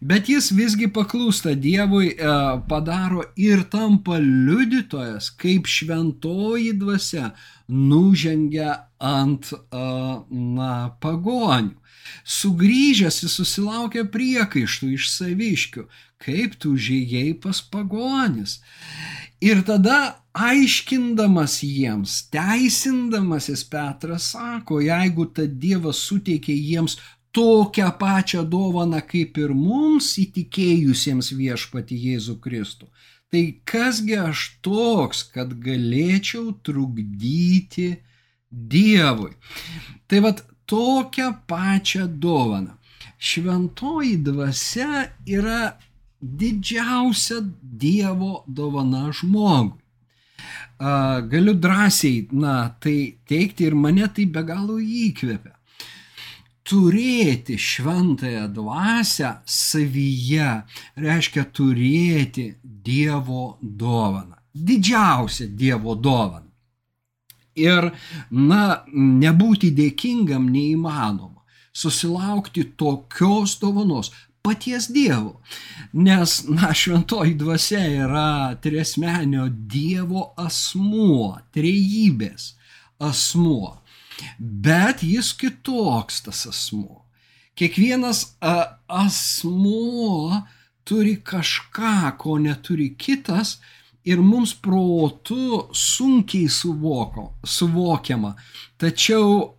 Bet 0.00 0.28
jis 0.32 0.48
visgi 0.56 0.88
paklūsta 0.90 1.52
Dievui, 1.64 2.08
e, 2.12 2.36
padaro 2.68 3.22
ir 3.38 3.62
tampa 3.70 4.18
liudytojas, 4.22 5.30
kaip 5.38 5.68
šventoji 5.70 6.72
dvasia 6.80 7.30
nužengia 7.68 8.72
ant 8.98 9.52
e, 9.52 9.84
na, 10.58 10.72
pagonių. 11.04 11.76
Sugrįžęs 12.24 13.22
jis 13.24 13.36
susilaukė 13.40 14.04
priekaištų 14.14 14.92
iš 14.96 15.08
saviškių, 15.14 15.86
kaip 16.22 16.58
tu 16.62 16.74
žygiai 16.76 17.32
pas 17.38 17.62
pagonis. 17.62 18.60
Ir 19.42 19.64
tada 19.66 20.22
aiškindamas 20.38 21.58
jiems, 21.66 22.20
teisindamasis 22.32 23.64
Petras 23.66 24.30
sako, 24.36 24.78
jeigu 24.84 25.26
ta 25.34 25.46
Dievas 25.46 26.04
suteikė 26.06 26.54
jiems 26.54 26.96
tokią 27.34 27.88
pačią 27.98 28.44
dovaną 28.44 29.00
kaip 29.08 29.40
ir 29.40 29.54
mums 29.56 30.12
įtikėjusiems 30.20 31.32
viešpati 31.34 31.98
Jėzų 32.06 32.38
Kristų, 32.44 32.88
tai 33.32 33.42
kasgi 33.66 34.18
aš 34.20 34.46
toks, 34.64 35.24
kad 35.34 35.56
galėčiau 35.64 36.52
trukdyti 36.64 37.96
Dievui. 38.52 39.32
Tai 40.06 40.18
vad 40.28 40.44
tokią 40.72 41.28
pačią 41.46 42.06
dovaną. 42.24 42.72
Šventoji 43.18 44.16
dvasia 44.26 45.06
yra 45.28 45.76
didžiausia 46.22 47.38
Dievo 47.62 48.44
dovana 48.46 49.12
žmogui. 49.12 49.78
Galiu 51.32 51.54
drąsiai, 51.54 52.28
na, 52.32 52.54
tai 52.80 53.18
teikti 53.28 53.68
ir 53.68 53.74
mane 53.74 54.08
tai 54.14 54.24
be 54.26 54.42
galo 54.42 54.78
įkvepia. 54.82 55.54
Turėti 56.66 57.58
šventąją 57.58 58.46
dvasę 58.56 59.30
savyje 59.44 60.50
reiškia 61.04 61.44
turėti 61.54 62.46
Dievo 62.62 63.58
dovaną. 63.62 64.38
Didžiausia 64.54 65.46
Dievo 65.46 65.94
dovana. 65.94 66.51
Ir, 67.58 67.90
na, 68.30 68.82
nebūti 68.92 69.72
dėkingam 69.76 70.48
neįmanoma. 70.52 71.42
Susilaukti 71.72 72.64
tokios 72.76 73.58
dovanos 73.60 74.12
paties 74.42 74.88
Dievo. 74.92 75.40
Nes, 75.92 76.42
na, 76.48 76.72
šventoji 76.74 77.34
dvasia 77.38 77.84
yra 78.04 78.54
tresmenio 78.62 79.48
Dievo 79.48 80.32
asmuo, 80.40 81.38
trejybės 81.54 82.52
asmuo. 83.02 83.78
Bet 84.38 85.02
jis 85.02 85.32
kitoks 85.38 86.22
tas 86.26 86.46
asmuo. 86.50 87.02
Kiekvienas 87.58 88.24
a, 88.40 88.78
asmuo 88.88 90.42
turi 90.88 91.16
kažką, 91.20 92.16
ko 92.18 92.38
neturi 92.40 92.92
kitas 92.98 93.58
ir 94.04 94.20
mums 94.22 94.54
protu 94.54 95.68
sunkiai 95.72 96.48
suvoko, 96.50 97.32
suvokiama. 97.44 98.34
Tačiau 98.78 99.54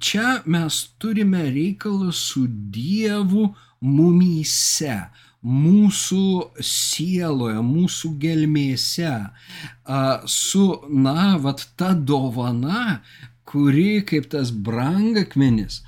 čia 0.00 0.42
mes 0.46 0.80
turime 1.00 1.46
reikalą 1.54 2.12
su 2.12 2.44
Dievu 2.48 3.48
mumyse, 3.80 4.98
mūsų 5.42 6.26
sieloje, 6.62 7.62
mūsų 7.66 8.12
gelmėse, 8.22 9.14
su, 10.30 10.66
na, 10.92 11.32
vat 11.42 11.64
ta 11.76 11.90
dovana, 11.94 13.00
kuri 13.52 14.02
kaip 14.08 14.30
tas 14.32 14.50
brangakmenis. 14.50 15.82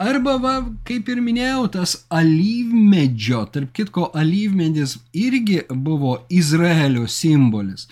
Arba, 0.00 0.38
va, 0.40 0.52
kaip 0.88 1.10
ir 1.12 1.20
minėjau, 1.24 1.66
tas 1.76 1.96
alyvmedžio, 2.20 3.42
tarp 3.52 3.74
kitko, 3.76 4.08
alyvmedis 4.16 4.96
irgi 5.12 5.60
buvo 5.68 6.14
Izraelio 6.32 7.04
simbolis. 7.06 7.84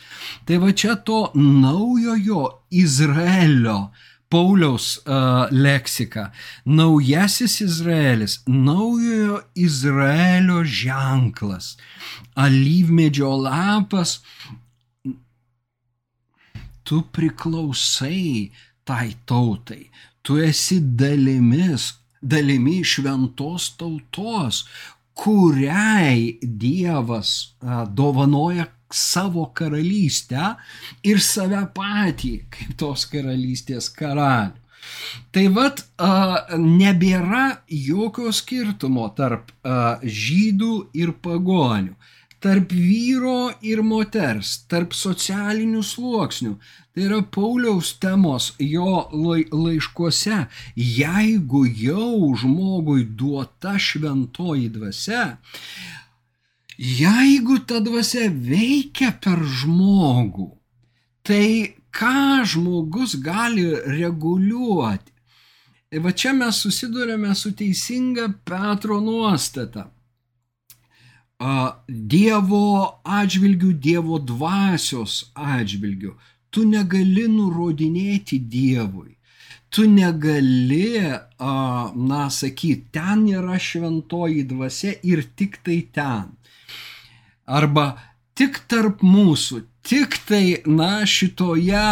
Tai 0.49 0.63
va 0.63 0.73
čia 0.73 0.97
to 1.05 1.27
naujojo 1.37 2.47
Izraelio 2.71 3.91
Pauliaus 4.31 5.01
uh, 5.05 5.51
leksika. 5.51 6.31
Naujasis 6.65 7.61
Izraelis, 7.61 8.39
naujojo 8.47 9.41
Izraelio 9.55 10.63
ženklas. 10.65 11.75
Alyvmedžio 12.39 13.35
lapas. 13.43 14.21
Tu 16.87 17.03
priklausai 17.13 18.51
tai 18.91 19.15
tautai. 19.27 19.87
Tu 20.23 20.41
esi 20.43 20.81
dalimis, 20.83 21.93
dalimi 22.21 22.81
šventos 22.85 23.71
tautos, 23.79 24.65
kuriai 25.15 26.39
Dievas 26.43 27.55
dovanoja 27.95 28.67
savo 28.91 29.47
karalystę 29.55 30.57
ir 31.07 31.23
save 31.23 31.63
patį 31.77 32.33
kaip 32.51 32.75
tos 32.81 33.07
karalystės 33.13 33.93
karalių. 33.95 34.59
Tai 35.31 35.45
vad 35.55 35.85
nebėra 36.59 37.45
jokio 37.71 38.33
skirtumo 38.35 39.07
tarp 39.15 39.53
žydų 40.03 40.75
ir 40.99 41.15
pagonių 41.23 41.95
tarp 42.41 42.73
vyro 42.73 43.53
ir 43.61 43.83
moters, 43.85 44.63
tarp 44.71 44.95
socialinių 44.97 45.83
sluoksnių. 45.85 46.55
Tai 46.91 47.03
yra 47.07 47.21
Pauliaus 47.23 47.93
temos 48.03 48.51
jo 48.59 49.05
laiškuose. 49.13 50.47
Jeigu 50.75 51.67
jau 51.69 52.33
žmogui 52.41 53.05
duota 53.05 53.77
šventoji 53.79 54.71
dvasia, 54.75 55.37
jeigu 56.79 57.61
ta 57.69 57.79
dvasia 57.85 58.31
veikia 58.33 59.13
per 59.21 59.45
žmogų, 59.61 60.49
tai 61.23 61.77
ką 61.95 62.43
žmogus 62.49 63.21
gali 63.21 63.69
reguliuoti? 64.01 65.13
Va 66.01 66.13
čia 66.15 66.33
mes 66.33 66.59
susidurėme 66.63 67.35
su 67.35 67.51
teisinga 67.59 68.29
Petro 68.47 69.01
nuostata 69.03 69.89
Dievo 71.41 73.01
atžvilgių, 73.05 73.73
Dievo 73.81 74.19
dvasios 74.21 75.31
atžvilgių. 75.35 76.13
Tu 76.51 76.67
negali 76.69 77.25
nurodinėti 77.31 78.41
Dievui. 78.45 79.17
Tu 79.71 79.87
negali, 79.87 80.99
na, 81.39 82.23
sakyti, 82.29 82.91
ten 82.93 83.25
yra 83.31 83.57
šventoji 83.57 84.45
dvasia 84.51 84.97
ir 85.07 85.23
tik 85.39 85.61
tai 85.65 85.81
ten. 85.95 86.33
Arba 87.47 87.95
tik 88.35 88.59
tarp 88.69 89.05
mūsų, 89.07 89.63
Tik 89.81 90.19
tai, 90.29 90.61
na, 90.69 91.07
šitoje 91.09 91.85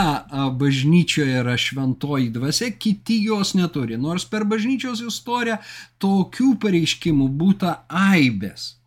bažnyčioje 0.60 1.38
yra 1.40 1.56
šventoji 1.56 2.28
dvasia, 2.30 2.68
kiti 2.76 3.16
jos 3.24 3.54
neturi. 3.56 3.96
Nors 3.96 4.26
per 4.28 4.44
bažnyčios 4.44 5.00
istoriją 5.08 5.56
tokių 6.02 6.52
pareiškimų 6.60 7.30
būta 7.40 7.78
aibės. 7.88 8.77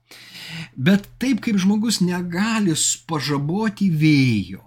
Bet 0.76 1.08
taip 1.22 1.42
kaip 1.46 1.60
žmogus 1.62 2.02
negali 2.02 2.76
pažaboti 3.08 3.90
vėjo, 3.92 4.66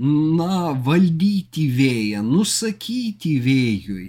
na, 0.00 0.72
valdyti 0.86 1.66
vėją, 1.70 2.22
nusakyti 2.26 3.36
vėjui 3.42 4.06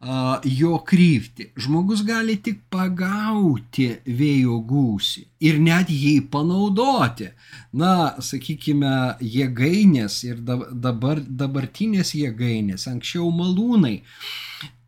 a, 0.00 0.40
jo 0.44 0.78
kryptį. 0.86 1.50
Žmogus 1.60 2.02
gali 2.06 2.36
tik 2.42 2.62
pagauti 2.72 3.88
vėjo 4.06 4.58
gūsį 4.66 5.24
ir 5.46 5.60
net 5.62 5.92
jį 5.94 6.16
panaudoti. 6.32 7.30
Na, 7.72 8.16
sakykime, 8.18 9.16
jėgainės 9.22 10.22
ir 10.26 10.42
dabar, 10.42 11.22
dabartinės 11.22 12.14
jėgainės, 12.18 12.88
anksčiau 12.90 13.30
malūnai, 13.34 14.00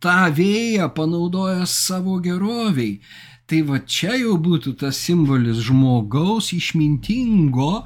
tą 0.02 0.18
vėją 0.34 0.90
panaudoja 0.96 1.66
savo 1.70 2.18
geroviai. 2.22 2.98
Tai 3.52 3.58
va 3.68 3.78
čia 3.84 4.14
jau 4.16 4.38
būtų 4.40 4.70
tas 4.80 4.96
simbolis 4.96 5.58
žmogaus 5.66 6.46
išmintingo, 6.56 7.82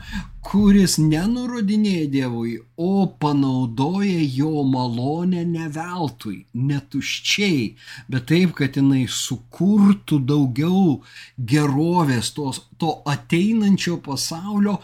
kuris 0.46 0.94
nenurodinėja 1.02 2.04
Dievui, 2.12 2.52
o 2.78 3.08
panaudoja 3.24 4.20
jo 4.36 4.62
malonę 4.62 5.42
ne 5.48 5.66
veltui, 5.74 6.36
netuščiai, 6.68 7.66
bet 8.06 8.28
taip, 8.30 8.54
kad 8.60 8.78
jinai 8.78 9.08
sukurtų 9.10 10.20
daugiau 10.30 11.00
gerovės, 11.54 12.30
tos, 12.38 12.62
to 12.78 12.94
ateinančio 13.16 13.98
pasaulio 14.06 14.78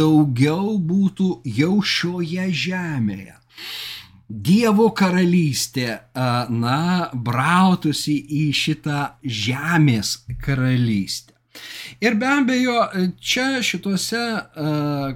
daugiau 0.00 0.78
būtų 0.80 1.32
jau 1.60 1.74
šioje 1.96 2.48
žemėje. 2.64 3.36
Dievo 4.32 4.88
karalystė, 4.96 5.98
na, 6.48 7.10
brautųsi 7.12 8.14
į 8.16 8.46
šitą 8.56 9.02
žemės 9.22 10.22
karalystę. 10.40 11.34
Ir 12.00 12.16
be 12.16 12.30
abejo, 12.32 12.78
čia 13.20 13.60
šituose 13.60 14.22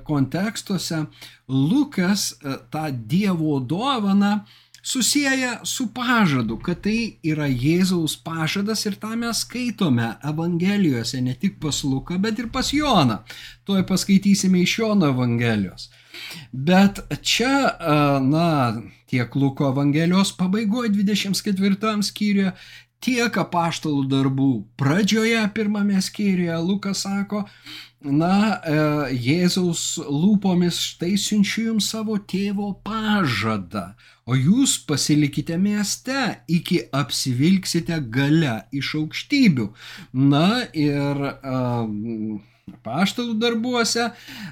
kontekstuose 0.05 1.07
Lukas 1.49 2.35
tą 2.71 2.91
Dievo 2.93 3.57
dovaną 3.61 4.41
susiję 4.87 5.59
su 5.65 5.87
pažadu, 5.95 6.59
kad 6.63 6.85
tai 6.85 7.17
yra 7.25 7.49
Jėzaus 7.49 8.19
pažadas 8.23 8.85
ir 8.87 8.99
tą 9.03 9.17
mes 9.19 9.41
skaitome 9.43 10.13
Evangelijose, 10.23 11.23
ne 11.25 11.35
tik 11.35 11.57
pas 11.63 11.81
Luką, 11.85 12.21
bet 12.23 12.39
ir 12.39 12.53
pas 12.55 12.71
Joną. 12.71 13.17
Tuoj 13.67 13.83
paskaitysime 13.89 14.61
iš 14.63 14.79
Jono 14.79 15.09
Evangelijos. 15.11 15.89
Bet 16.53 17.01
čia, 17.23 17.73
na, 18.23 18.47
tiek 19.11 19.37
Luko 19.39 19.71
Evangelijos 19.71 20.33
pabaigoje 20.37 20.91
24 20.95 22.03
skyriuje, 22.07 22.53
tiek 23.05 23.37
apaštalų 23.39 24.07
darbų 24.11 24.51
pradžioje 24.81 25.43
pirmame 25.55 26.01
skyriuje 26.03 26.57
Lukas 26.65 27.05
sako, 27.05 27.45
na, 28.07 28.61
e, 28.63 28.77
Jėzaus 29.27 29.99
lūpomis 29.99 30.79
štai 30.93 31.15
siunčiu 31.21 31.69
jums 31.71 31.91
savo 31.93 32.19
tėvo 32.19 32.73
pažadą, 32.87 33.89
o 34.27 34.37
jūs 34.39 34.77
pasilikite 34.89 35.59
mieste, 35.59 36.43
iki 36.49 36.83
apsivilksite 36.95 37.99
gale 38.11 38.61
iš 38.75 38.95
aukštybių. 39.01 39.71
Na 40.19 40.67
ir 40.75 41.23
uh, 41.27 41.87
paštalų 42.83 43.37
darbuose, 43.39 44.09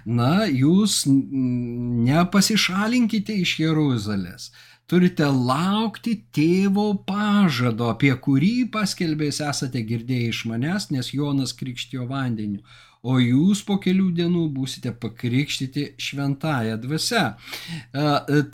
na, 0.06 0.46
jūs 0.46 1.02
nepasišalinkite 1.10 3.34
iš 3.42 3.58
Jeruzalės. 3.64 4.52
Turite 4.86 5.26
laukti 5.26 6.22
tėvo 6.36 6.94
pažado, 7.08 7.88
apie 7.90 8.12
kurį 8.26 8.70
paskelbės 8.70 9.40
esate 9.42 9.82
girdėję 9.88 10.28
iš 10.30 10.44
manęs, 10.46 10.86
nes 10.94 11.10
Jonas 11.16 11.56
krikštijo 11.58 12.06
vandeniu, 12.06 12.62
o 13.02 13.18
jūs 13.18 13.64
po 13.66 13.80
kelių 13.82 14.12
dienų 14.20 14.44
būsite 14.54 14.94
pakrikštyti 15.00 15.88
šventąją 15.98 16.78
dvasę. 16.86 17.24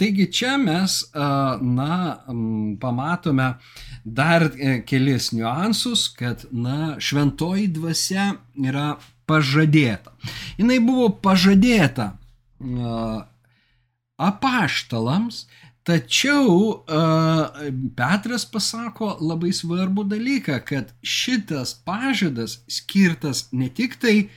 Taigi 0.01 0.27
čia 0.33 0.57
mes, 0.63 1.13
na, 1.13 2.17
pamatome 2.81 3.61
dar 4.05 4.49
e, 4.49 4.81
kelis 4.89 5.33
niuansus, 5.37 6.09
kad, 6.17 6.49
na, 6.49 6.97
šventoji 6.97 7.69
dvasia 7.77 8.41
yra 8.57 8.97
pažadėta. 9.31 10.13
Jis 10.59 10.85
buvo 10.85 11.09
pažadėta 11.23 12.13
apaštalams, 14.21 15.47
tačiau 15.87 16.85
Petras 17.97 18.45
pasako 18.45 19.15
labai 19.23 19.55
svarbų 19.57 20.05
dalyką, 20.11 20.61
kad 20.67 20.93
šitas 21.03 21.75
pažadas 21.87 22.61
skirtas 22.69 23.49
ne 23.53 23.71
tik 23.73 23.97
tai 24.03 24.29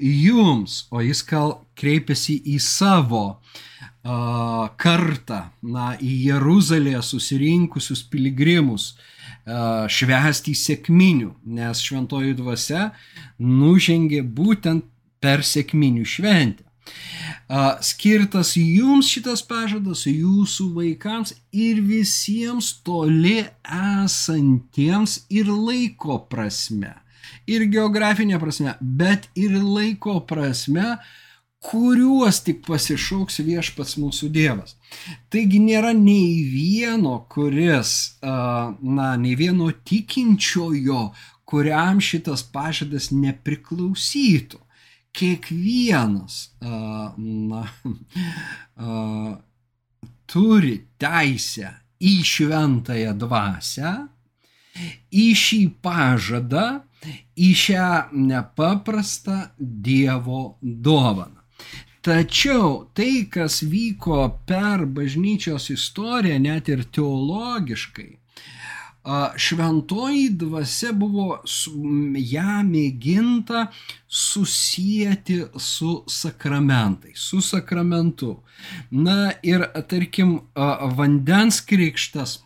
jums, 0.00 0.84
o 0.90 1.00
jis 1.04 1.22
kal 1.24 1.58
kreipiasi 1.76 2.38
į 2.54 2.56
savo 2.64 3.24
uh, 3.36 4.68
kartą, 4.80 5.40
na, 5.60 5.92
į 6.00 6.12
Jeruzalėje 6.30 7.02
susirinkusius 7.04 8.00
piligrimus, 8.08 8.94
uh, 8.94 9.19
švęsti 9.46 10.54
sėkminių, 10.54 11.34
nes 11.56 11.84
šventoji 11.84 12.34
dvasia 12.38 12.90
nužengė 13.38 14.22
būtent 14.22 14.84
per 15.20 15.44
sėkminių 15.46 16.04
šventę. 16.08 16.64
Skirtas 17.84 18.54
jums 18.56 19.10
šitas 19.10 19.42
pažadas, 19.46 20.04
jūsų 20.06 20.68
vaikams 20.76 21.34
ir 21.52 21.80
visiems 21.82 22.72
toli 22.86 23.42
esantiems 23.66 25.20
ir 25.30 25.50
laiko 25.50 26.20
prasme, 26.30 26.94
ir 27.50 27.66
geografinė 27.70 28.38
prasme, 28.42 28.76
bet 28.80 29.28
ir 29.38 29.58
laiko 29.58 30.20
prasme, 30.26 30.96
kuriuos 31.60 32.40
tik 32.44 32.62
pasišauks 32.64 33.42
viešpats 33.44 33.98
mūsų 34.00 34.30
Dievas. 34.32 34.76
Taigi 35.32 35.60
nėra 35.60 35.92
nei 35.96 36.40
vieno, 36.48 37.18
kuris, 37.28 38.16
na, 38.22 39.10
nei 39.20 39.34
vieno 39.36 39.68
tikinčiojo, 39.70 41.10
kuriam 41.44 42.00
šitas 42.00 42.46
pažadas 42.48 43.10
nepriklausytų. 43.12 44.60
Kiekvienas, 45.10 46.36
na, 46.62 47.64
turi 50.30 50.76
teisę 51.02 51.72
į 52.00 52.12
šventąją 52.24 53.16
dvasę, 53.18 53.90
į 55.10 55.26
šį 55.36 55.60
pažadą, 55.82 56.68
į 57.36 57.50
šią 57.58 57.90
nepaprastą 58.30 59.42
Dievo 59.58 60.56
dovaną. 60.62 61.39
Tačiau 62.00 62.86
tai, 62.96 63.26
kas 63.28 63.60
vyko 63.62 64.22
per 64.48 64.86
bažnyčios 64.88 65.68
istoriją, 65.74 66.38
net 66.40 66.68
ir 66.72 66.86
teologiškai, 66.96 68.08
šventoji 69.36 70.28
dvasia 70.40 70.92
buvo 70.96 71.40
ją 72.16 72.60
mėginta 72.68 73.66
susijęti 74.08 75.38
su 75.56 76.04
sakramentais, 76.08 77.18
su 77.18 77.40
sakramentu. 77.40 78.36
Na 78.90 79.32
ir 79.42 79.64
tarkim, 79.88 80.40
vandens 80.96 81.60
krikštas 81.60 82.38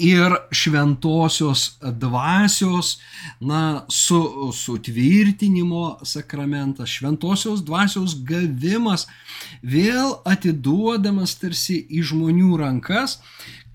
ir 0.00 0.34
šventosios 0.50 1.76
dvasios, 1.82 2.98
na, 3.40 3.84
su, 3.88 4.50
sutvirtinimo 4.52 5.98
sakramentas, 6.02 6.88
šventosios 6.88 7.64
dvasios 7.64 8.16
gavimas, 8.24 9.06
vėl 9.62 10.16
atiduodamas 10.24 11.36
tarsi 11.40 11.82
į 11.84 12.02
žmonių 12.12 12.56
rankas, 12.62 13.18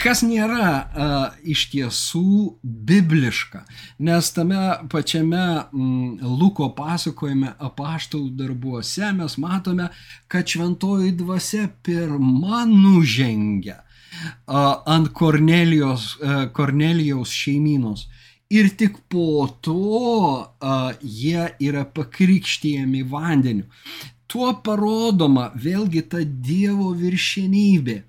kas 0.01 0.23
nėra 0.25 0.65
a, 0.65 1.07
iš 1.45 1.67
tiesų 1.71 2.57
bibliška, 2.63 3.63
nes 4.03 4.31
tame 4.35 4.59
pačiame 4.91 5.45
m, 5.71 6.17
Luko 6.41 6.71
pasakojime 6.75 7.53
apaštalų 7.69 8.33
darbuose 8.41 9.13
mes 9.15 9.37
matome, 9.39 9.89
kad 10.27 10.49
šventoji 10.49 11.15
dvasia 11.21 11.69
pirma 11.85 12.65
nužengia 12.69 13.84
ant 14.47 15.11
Kornelijos, 15.13 16.15
Kornelijaus 16.53 17.33
šeiminos. 17.33 18.07
Ir 18.53 18.69
tik 18.77 18.97
po 19.09 19.47
to 19.65 20.45
jie 21.01 21.47
yra 21.59 21.85
pakrikštyjami 21.85 23.01
vandeniu. 23.09 23.65
Tuo 24.29 24.53
parodoma 24.65 25.49
vėlgi 25.55 26.05
ta 26.09 26.21
Dievo 26.23 26.93
viršenybė. 26.97 28.01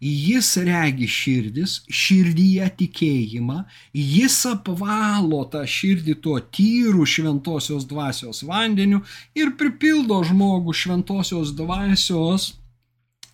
jis 0.00 0.54
regi 0.64 1.06
širdis, 1.12 1.74
širdyje 1.92 2.68
tikėjimą, 2.78 3.58
jis 3.92 4.38
apvalo 4.48 5.42
tą 5.52 5.66
širdį 5.68 6.14
tuo 6.24 6.38
tyru 6.40 7.04
šventosios 7.04 7.84
dvasios 7.88 8.40
vandeniu 8.48 9.02
ir 9.36 9.52
pripildo 9.60 10.22
žmogų 10.24 10.72
šventosios 10.72 11.52
dvasios 11.58 12.54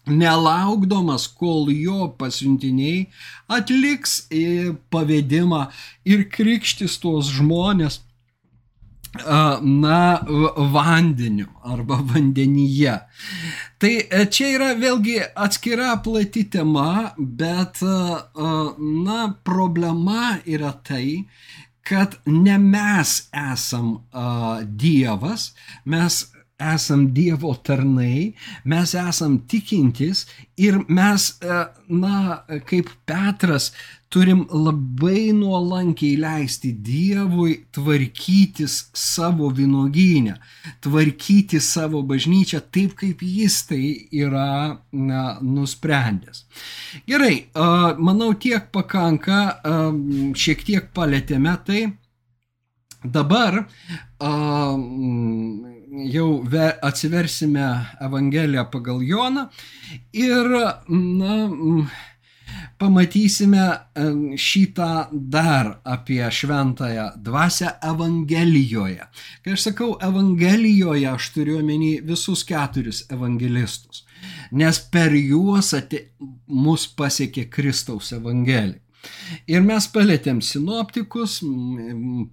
nelaukdamas, 0.06 1.26
kol 1.28 1.70
jo 1.74 2.08
pasiuntiniai 2.18 3.06
atliks 3.50 4.26
pavedimą 4.90 5.66
ir 6.06 6.26
krikštis 6.30 6.98
tuos 7.02 7.30
žmonės 7.34 8.00
na, 9.60 10.20
vandeniu 10.72 11.46
arba 11.64 11.96
vandenyje. 12.02 13.00
Tai 13.78 13.92
e, 14.10 14.24
čia 14.30 14.50
yra 14.56 14.70
vėlgi 14.78 15.18
atskira 15.34 15.96
plati 16.04 16.44
tema, 16.50 17.12
bet, 17.16 17.82
na, 17.82 19.20
problema 19.44 20.36
yra 20.44 20.72
tai, 20.84 21.26
kad 21.86 22.16
ne 22.26 22.58
mes 22.58 23.28
esam 23.30 24.00
Dievas, 24.66 25.52
mes 25.84 26.24
esam 26.58 27.12
Dievo 27.12 27.54
tarnai, 27.54 28.34
mes 28.64 28.94
esam 28.94 29.38
tikintis 29.48 30.24
ir 30.56 30.78
mes, 30.88 31.36
e, 31.42 31.66
na, 31.88 32.44
kaip 32.64 32.88
Petras, 33.04 33.72
turim 34.08 34.46
labai 34.48 35.32
nuolankiai 35.36 36.16
leisti 36.16 36.72
Dievui 36.72 37.58
tvarkytis 37.74 38.88
savo 38.94 39.50
vinogynę, 39.50 40.38
tvarkyti 40.80 41.60
savo 41.60 42.02
bažnyčią 42.02 42.62
taip, 42.72 42.96
kaip 42.96 43.20
jis 43.20 43.60
tai 43.68 44.08
yra 44.12 44.80
na, 44.92 45.22
nusprendęs. 45.42 46.46
Gerai, 47.06 47.36
e, 47.52 47.68
manau 48.00 48.32
tiek 48.32 48.72
pakanka, 48.72 49.60
e, 49.60 49.76
šiek 50.32 50.64
tiek 50.64 50.90
palėtėme 50.96 51.56
tai. 51.68 51.86
Dabar 53.06 53.60
jau 56.12 56.44
atsiversime 56.82 57.66
Evangeliją 58.00 58.66
pagal 58.70 59.02
Joną 59.02 59.46
ir 60.12 60.48
na, 60.88 61.36
pamatysime 62.78 63.66
šitą 64.36 65.06
dar 65.12 65.78
apie 65.84 66.30
šventąją 66.30 67.10
dvasę 67.16 67.70
Evangelijoje. 67.82 69.06
Kai 69.42 69.52
aš 69.52 69.68
sakau 69.70 69.96
Evangelijoje, 70.02 71.08
aš 71.10 71.30
turiu 71.34 71.58
omeny 71.60 72.00
visus 72.02 72.44
keturis 72.44 73.04
evangelistus, 73.10 74.04
nes 74.52 74.80
per 74.92 75.14
juos 75.14 75.72
ati, 75.74 76.02
mus 76.48 76.88
pasiekė 76.98 77.48
Kristaus 77.50 78.12
Evangelija. 78.12 78.85
Ir 79.50 79.62
mes 79.66 79.86
palėtėm 79.92 80.40
sinoptikus, 80.44 81.38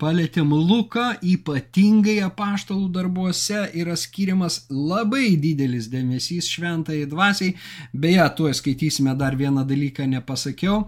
palėtėm 0.02 0.54
Luką, 0.54 1.18
ypatingai 1.22 2.20
apaštalų 2.26 2.88
darbuose 2.96 3.66
yra 3.78 3.96
skiriamas 4.00 4.64
labai 4.70 5.36
didelis 5.42 5.90
dėmesys 5.92 6.48
šventai 6.50 7.04
dvasiai. 7.10 7.54
Beje, 7.94 8.26
tuo 8.38 8.52
skaitysime 8.54 9.14
dar 9.20 9.38
vieną 9.38 9.66
dalyką, 9.68 10.08
nepasakiau. 10.10 10.88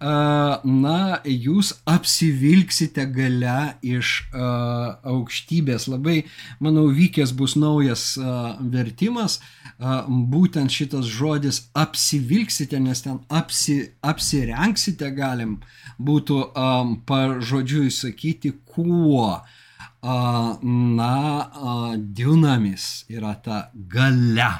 Na, 0.00 0.98
jūs 1.24 1.72
apsivilksite 1.88 3.04
gale 3.12 3.76
iš 3.84 4.14
aukštybės. 4.32 5.88
Labai, 5.92 6.22
manau, 6.62 6.86
vykęs 6.94 7.34
bus 7.36 7.56
naujas 7.58 8.14
vertimas. 8.60 9.40
Būtent 9.76 10.72
šitas 10.72 11.04
žodis 11.10 11.66
apsivilksite, 11.76 12.78
nes 12.80 13.02
ten 13.04 13.18
apsi, 13.28 13.92
apsirenksite 14.00 15.10
gali 15.12 15.25
galim 15.26 15.58
būtų 15.98 16.38
um, 16.52 16.96
pažodžiui 17.08 17.90
sakyti, 17.90 18.52
kuo 18.68 19.32
uh, 19.34 20.50
na, 20.62 21.18
uh, 21.46 21.92
dinamis 21.96 23.04
yra 23.12 23.34
ta 23.42 23.66
gale. 23.74 24.52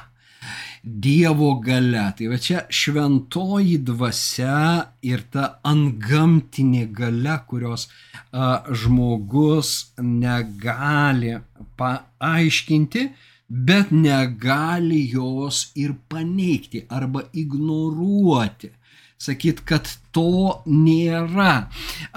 Dievo 0.87 1.57
gale. 1.59 2.05
Tai 2.15 2.27
va 2.31 2.37
čia 2.39 2.61
šventoji 2.71 3.81
dvasia 3.83 4.93
ir 5.03 5.25
ta 5.33 5.57
antgamtinė 5.67 6.85
gale, 6.95 7.33
kurios 7.49 7.89
a, 8.31 8.61
žmogus 8.71 9.73
negali 9.99 11.33
paaiškinti, 11.81 13.03
bet 13.49 13.91
negali 13.91 15.01
jos 15.11 15.65
ir 15.75 15.97
paneigti 16.07 16.85
arba 16.87 17.25
ignoruoti 17.35 18.71
sakyt, 19.17 19.63
kad 19.65 19.89
to 20.17 20.63
nėra. 20.65 21.69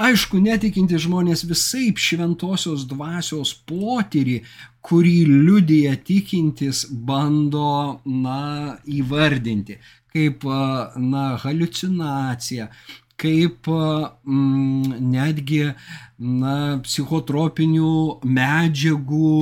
Aišku, 0.08 0.40
netikinti 0.40 0.96
žmonės 1.04 1.44
visai 1.48 1.92
šventosios 1.92 2.88
dvasios 2.88 3.52
potyrį, 3.68 4.40
kurį 4.80 5.16
liudija 5.28 5.94
tikintis, 6.08 6.86
bando, 6.90 8.00
na, 8.08 8.78
įvardinti 8.88 9.76
kaip, 10.10 10.42
na, 10.98 11.24
halucinacija, 11.38 12.68
kaip 13.20 13.68
mm, 13.68 14.96
netgi 15.12 15.62
na, 16.20 16.54
psichotropinių 16.84 17.92
medžiagų 18.24 19.34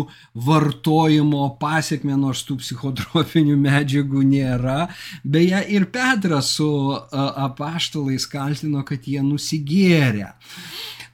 vartojimo 0.49 1.45
pasiekme, 1.61 2.17
nors 2.19 2.45
tų 2.49 2.59
psichotropinių 2.63 3.57
medžiagų 3.69 4.25
nėra. 4.35 4.81
Beje, 5.25 5.63
ir 5.75 5.89
Petras 5.95 6.53
su 6.59 6.71
apaštalais 7.49 8.29
kaltino, 8.31 8.85
kad 8.87 9.07
jie 9.11 9.23
nusigėrė. 9.25 10.33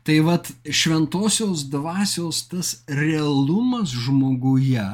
Tai 0.05 0.19
vad 0.21 0.51
šventosios 0.69 1.65
dvasios 1.73 2.43
tas 2.51 2.75
realumas 2.93 3.95
žmoguje, 4.05 4.85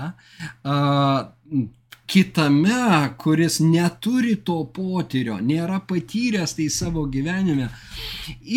kitame, 2.10 3.14
kuris 3.18 3.60
neturi 3.62 4.34
to 4.46 4.56
potyrio, 4.74 5.36
nėra 5.38 5.78
patyręs 5.86 6.56
tai 6.58 6.66
savo 6.74 7.04
gyvenime, 7.12 7.68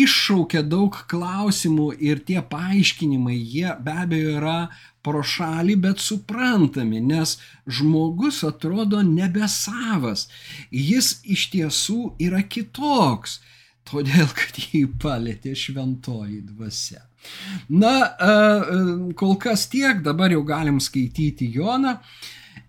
iššaukia 0.02 0.64
daug 0.66 0.98
klausimų 1.10 1.92
ir 2.02 2.24
tie 2.26 2.40
paaiškinimai, 2.50 3.36
jie 3.38 3.70
be 3.84 3.94
abejo 4.04 4.34
yra 4.40 4.58
pro 5.06 5.22
šalį, 5.22 5.78
bet 5.86 6.02
suprantami, 6.02 6.98
nes 7.04 7.36
žmogus 7.78 8.42
atrodo 8.48 9.04
nebesavas, 9.06 10.26
jis 10.72 11.18
iš 11.22 11.48
tiesų 11.54 12.00
yra 12.26 12.42
kitoks, 12.42 13.38
todėl 13.86 14.30
kad 14.34 14.58
jį 14.66 14.86
palėtė 14.98 15.54
šventoji 15.54 16.42
dvasia. 16.48 17.04
Na, 17.68 17.94
kol 19.16 19.36
kas 19.40 19.68
tiek, 19.72 20.02
dabar 20.04 20.32
jau 20.34 20.42
galim 20.44 20.80
skaityti 20.82 21.52
Joną. 21.54 21.98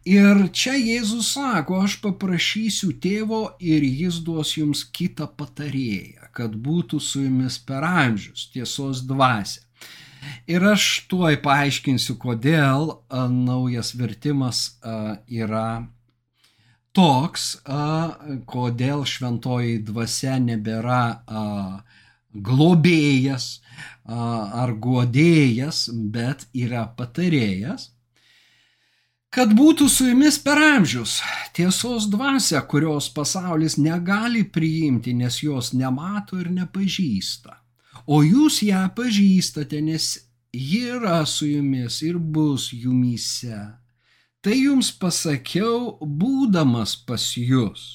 Ir 0.06 0.44
čia 0.54 0.76
Jėzus 0.78 1.32
sako, 1.34 1.80
aš 1.82 1.96
paprašysiu 2.04 2.91
tėvo 3.02 3.39
ir 3.58 3.82
jis 3.82 4.20
duos 4.22 4.52
jums 4.54 4.84
kitą 4.94 5.26
patarėją, 5.34 6.28
kad 6.30 6.54
būtų 6.68 7.00
su 7.02 7.24
jumis 7.24 7.58
per 7.58 7.82
amžius 7.88 8.44
tiesos 8.54 9.02
dvasia. 9.10 9.63
Ir 10.46 10.62
aš 10.70 11.08
tuoj 11.10 11.39
paaiškinsiu, 11.41 12.20
kodėl 12.22 12.91
a, 12.94 13.26
naujas 13.34 13.96
vertimas 13.98 14.78
a, 14.86 15.18
yra 15.26 15.88
toks, 16.94 17.48
a, 17.65 18.13
kodėl 18.46 19.08
šventoji 19.10 19.82
dvasia 19.89 20.38
nebėra 20.38 21.02
a, 21.26 21.48
globėjas 22.30 23.50
a, 23.58 24.22
ar 24.62 24.78
godėjas, 24.86 25.88
bet 26.13 26.46
yra 26.54 26.86
patarėjas 26.94 27.94
kad 29.36 29.52
būtų 29.52 29.89
su 29.91 30.08
jumis 30.08 30.38
per 30.39 30.62
amžius 30.63 31.17
tiesos 31.56 32.08
dvasia, 32.12 32.62
kurios 32.71 33.10
pasaulis 33.12 33.76
negali 33.76 34.45
priimti, 34.48 35.13
nes 35.13 35.41
jos 35.43 35.74
nemato 35.76 36.39
ir 36.39 36.48
nepažįsta. 36.56 37.58
O 38.08 38.21
jūs 38.24 38.62
ją 38.63 38.86
pažįstate, 38.95 39.82
nes 39.82 40.13
ji 40.56 40.86
yra 40.95 41.24
su 41.28 41.50
jumis 41.50 42.02
ir 42.06 42.19
bus 42.19 42.69
jumyse. 42.71 43.60
Tai 44.45 44.56
jums 44.56 44.91
pasakiau, 45.02 45.98
būdamas 46.00 46.95
pas 47.08 47.32
jūs. 47.36 47.86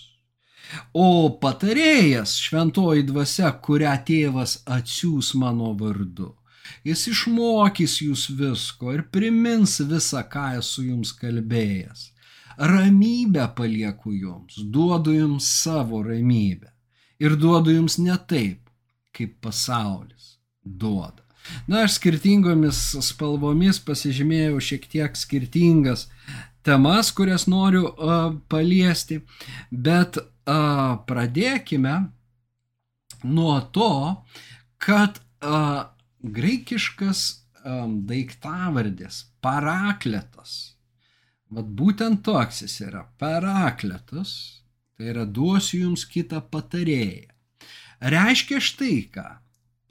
O 0.94 1.30
patarėjas, 1.42 2.36
šventoji 2.42 3.06
dvasia, 3.08 3.52
kurią 3.64 3.94
tėvas 4.06 4.58
atsiūs 4.66 5.32
mano 5.40 5.72
vardu, 5.78 6.34
Jis 6.86 7.06
išmokys 7.12 7.98
jūs 8.04 8.28
visko 8.36 8.94
ir 8.96 9.04
primins 9.12 9.78
visą, 9.80 10.22
ką 10.32 10.46
esu 10.60 10.86
jums 10.88 11.12
kalbėjęs. 11.18 12.10
Ramybę 12.60 13.46
palieku 13.56 14.12
jums, 14.12 14.58
duodu 14.60 15.14
jums 15.16 15.48
savo 15.62 16.02
ramybę. 16.04 16.68
Ir 17.20 17.36
duodu 17.36 17.72
jums 17.72 17.98
ne 18.00 18.16
taip, 18.28 18.68
kaip 19.16 19.38
pasaulis 19.44 20.36
duoda. 20.64 21.24
Na, 21.66 21.84
aš 21.86 21.96
skirtingomis 21.96 22.78
spalvomis 23.04 23.80
pasižymėjau 23.84 24.60
šiek 24.60 24.86
tiek 24.92 25.16
skirtingas 25.16 26.06
temas, 26.66 27.10
kurias 27.16 27.46
noriu 27.48 27.86
uh, 27.88 28.34
paliesti, 28.52 29.20
bet 29.70 30.18
uh, 30.20 30.98
pradėkime 31.08 31.94
nuo 33.24 33.56
to, 33.72 33.92
kad 34.80 35.20
uh, 35.40 35.88
graikiškas 36.22 37.22
um, 37.64 38.00
daiktavardis 38.06 39.24
parakletas, 39.44 40.76
vad 41.50 41.70
būtent 41.76 42.22
toks 42.26 42.62
jis 42.64 42.76
yra, 42.86 43.04
parakletas, 43.18 44.32
tai 44.96 45.10
yra 45.14 45.24
duosiu 45.26 45.86
jums 45.86 46.04
kitą 46.08 46.42
patarėją. 46.52 47.32
Reiškia 48.00 48.60
štai 48.64 48.96
ką, 49.12 49.26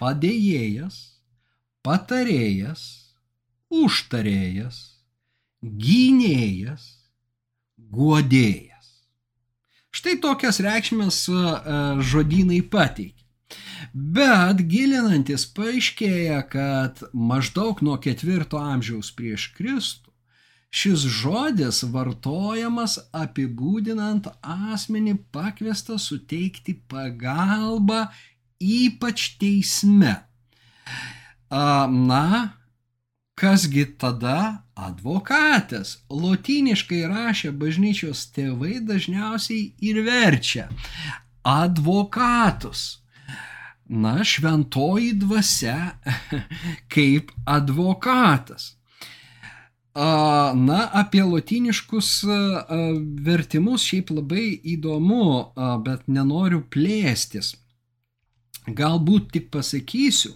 padėjėjas, 0.02 0.98
patarėjas, 1.86 2.86
užtarėjas, 3.70 4.80
gynėjas, 5.62 6.88
guodėjas. 7.78 8.90
Štai 9.94 10.18
tokias 10.22 10.62
reikšmės 10.64 11.24
žodynai 12.10 12.62
pateikia. 12.62 13.19
Bet 13.94 14.62
gilinantis 14.70 15.48
paaiškėja, 15.58 16.44
kad 16.52 17.02
maždaug 17.14 17.82
nuo 17.86 17.98
ketvirto 18.02 18.62
amžiaus 18.62 19.10
prieš 19.16 19.50
Kristų 19.58 20.10
šis 20.70 21.06
žodis 21.20 21.82
vartojamas 21.94 23.00
apibūdinant 23.16 24.30
asmenį 24.46 25.16
pakviestą 25.34 25.98
suteikti 25.98 26.76
pagalbą 26.92 28.04
ypač 28.60 29.40
teisme. 29.42 30.14
Na, 31.50 32.54
kasgi 33.40 33.86
tada 33.98 34.68
advokatas? 34.78 35.98
Lotyniškai 36.12 37.02
rašė 37.10 37.54
bažnyčios 37.58 38.28
tėvai 38.36 38.78
dažniausiai 38.86 39.74
ir 39.82 40.04
verčia 40.06 40.68
advokatus 41.50 43.00
na, 43.90 44.24
šventoji 44.24 45.14
dvasia 45.14 46.00
kaip 46.94 47.32
advokatas. 47.46 48.76
Na, 50.56 50.80
apie 50.94 51.24
lotyniškus 51.26 52.12
vertimus 53.26 53.84
šiaip 53.90 54.14
labai 54.14 54.46
įdomu, 54.76 55.26
bet 55.84 56.06
nenoriu 56.08 56.62
plėstis. 56.72 57.56
Galbūt 58.70 59.32
tik 59.34 59.50
pasakysiu, 59.52 60.36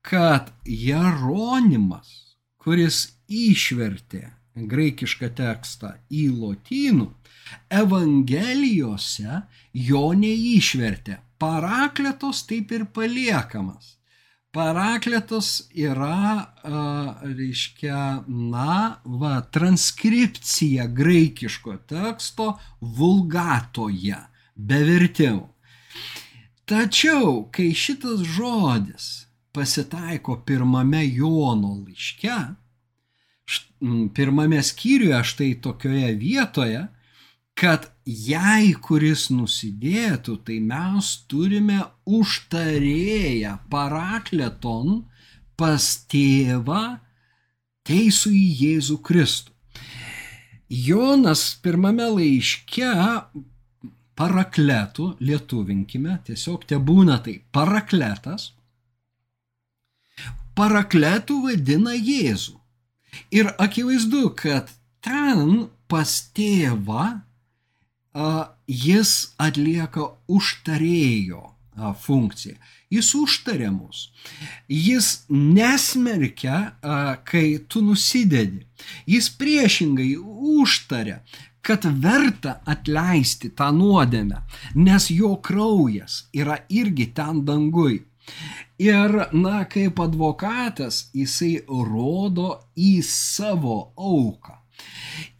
kad 0.00 0.48
Jeronimas, 0.64 2.08
kuris 2.56 3.18
išvertė 3.28 4.30
graikišką 4.56 5.28
tekstą 5.36 5.92
į 6.08 6.30
lotynų, 6.40 7.10
Evangelijose 7.70 9.42
jo 9.72 10.04
neišvertė, 10.16 11.20
parakletos 11.40 12.44
taip 12.48 12.72
ir 12.76 12.86
paliekamas. 12.94 13.96
Parakletos 14.50 15.70
yra, 15.78 16.50
reiškia, 17.22 18.24
na, 18.26 18.98
va, 19.04 19.36
transkripcija 19.54 20.88
graikiško 20.90 21.76
teksto 21.92 22.56
vulgatoje, 22.80 24.18
be 24.56 24.80
vertimų. 24.88 25.46
Tačiau, 26.70 27.46
kai 27.54 27.70
šitas 27.74 28.26
žodis 28.26 29.06
pasitaiko 29.54 30.36
pirmame 30.46 31.04
Jono 31.06 31.72
laiške, 31.84 32.36
pirmame 34.14 34.62
skyriuje, 34.62 35.22
štai 35.24 35.54
tokioje 35.62 36.14
vietoje, 36.18 36.84
kad 37.60 37.90
jei 38.08 38.72
kuris 38.80 39.26
nusidėtų, 39.34 40.38
tai 40.46 40.56
mes 40.64 41.10
turime 41.28 41.82
užtarėję 42.08 43.52
parakleton 43.72 45.02
pas 45.60 45.90
tėvą 46.08 46.84
teisų 47.84 48.32
į 48.32 48.46
Jėzų 48.62 48.96
Kristų. 49.04 49.52
Jonas 50.70 51.42
pirmame 51.60 52.06
laiške 52.14 52.88
parakletų, 54.16 55.10
lietuvinkime, 55.20 56.20
tiesiog 56.24 56.64
te 56.70 56.78
būna 56.80 57.18
tai 57.24 57.40
parakletas, 57.52 58.52
parakletų 60.56 61.40
vadina 61.48 61.92
Jėzų. 61.96 62.56
Ir 63.34 63.50
akivaizdu, 63.58 64.28
kad 64.38 64.70
ten 65.04 65.66
pas 65.90 66.12
tėvą 66.36 67.08
jis 68.14 69.12
atlieka 69.38 70.10
užtarėjo 70.28 71.44
funkciją. 72.02 72.56
Jis 72.90 73.12
užtarė 73.14 73.70
mus. 73.70 74.08
Jis 74.66 75.24
nesmerkia, 75.30 76.74
kai 77.24 77.60
tu 77.70 77.84
nusidedi. 77.86 78.64
Jis 79.06 79.30
priešingai 79.38 80.16
užtarė, 80.18 81.20
kad 81.62 81.86
verta 82.02 82.58
atleisti 82.66 83.52
tą 83.54 83.70
nuodėmę, 83.76 84.42
nes 84.74 85.10
jo 85.12 85.36
kraujas 85.44 86.24
yra 86.34 86.58
irgi 86.68 87.10
ten 87.14 87.44
dangui. 87.46 88.00
Ir, 88.80 89.12
na, 89.36 89.64
kaip 89.68 90.00
advokatas, 90.00 91.10
jisai 91.14 91.60
rodo 91.68 92.54
į 92.76 93.02
savo 93.04 93.92
auką. 93.96 94.59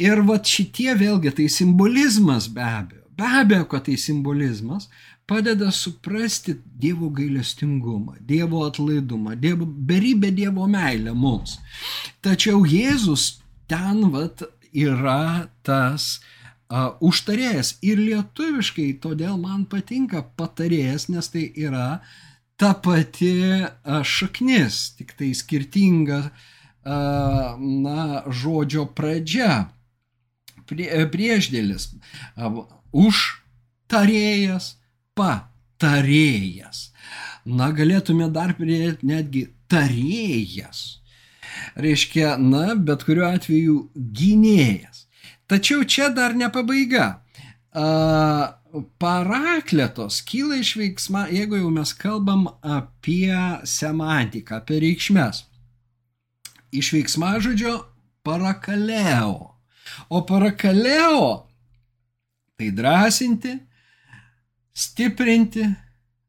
Ir 0.00 0.22
va 0.28 0.38
šitie 0.44 0.94
vėlgi 0.96 1.32
tai 1.36 1.46
simbolizmas 1.52 2.48
be 2.52 2.64
abejo, 2.64 3.04
be 3.16 3.28
abejo, 3.40 3.66
kad 3.70 3.86
tai 3.88 3.96
simbolizmas 4.00 4.88
padeda 5.30 5.70
suprasti 5.70 6.56
Dievo 6.80 7.10
gailestingumą, 7.14 8.16
Dievo 8.26 8.64
atlaidumą, 8.66 9.36
Dievo, 9.36 9.66
beribę 9.66 10.32
Dievo 10.34 10.66
meilę 10.66 11.14
mums. 11.14 11.58
Tačiau 12.24 12.64
Jėzus 12.66 13.42
ten 13.70 14.08
vat 14.10 14.42
yra 14.74 15.46
tas 15.62 16.16
uh, 16.18 16.96
užtarėjas 16.98 17.76
ir 17.86 18.02
lietuviškai, 18.02 18.88
todėl 19.04 19.38
man 19.38 19.68
patinka 19.70 20.24
patarėjas, 20.40 21.06
nes 21.14 21.30
tai 21.30 21.46
yra 21.54 22.00
ta 22.58 22.72
pati 22.74 23.36
uh, 23.44 24.00
šaknis, 24.02 24.96
tik 24.98 25.14
tai 25.20 25.30
skirtinga 25.36 26.24
uh, 26.26 26.48
na, 26.84 28.22
žodžio 28.26 28.86
pradžia, 28.96 29.70
prie, 30.68 30.88
priešdėlis, 31.12 31.90
užtarėjas, 32.92 34.76
patarėjas. 35.14 36.90
Na, 37.44 37.70
galėtume 37.72 38.30
dar 38.32 38.54
pridėti 38.56 39.06
netgi 39.08 39.48
tarėjas. 39.68 41.00
Reiškia, 41.76 42.36
na, 42.38 42.74
bet 42.74 43.04
kuriuo 43.04 43.28
atveju 43.28 43.76
gynėjas. 43.94 45.06
Tačiau 45.50 45.84
čia 45.84 46.08
dar 46.14 46.36
ne 46.38 46.48
pabaiga. 46.52 47.20
A, 47.74 48.56
parakletos 49.02 50.20
kyla 50.26 50.60
iš 50.62 50.76
veiksma, 50.78 51.26
jeigu 51.34 51.58
jau 51.58 51.70
mes 51.74 51.92
kalbam 51.98 52.46
apie 52.62 53.34
semantiką, 53.66 54.60
apie 54.62 54.78
reikšmes 54.84 55.49
iš 56.72 56.92
veiksmažodžio 56.94 57.76
parakaleo. 58.22 59.56
O 60.08 60.22
parakaleo 60.26 61.46
tai 62.56 62.70
drąsinti, 62.70 63.56
stiprinti, 64.74 65.64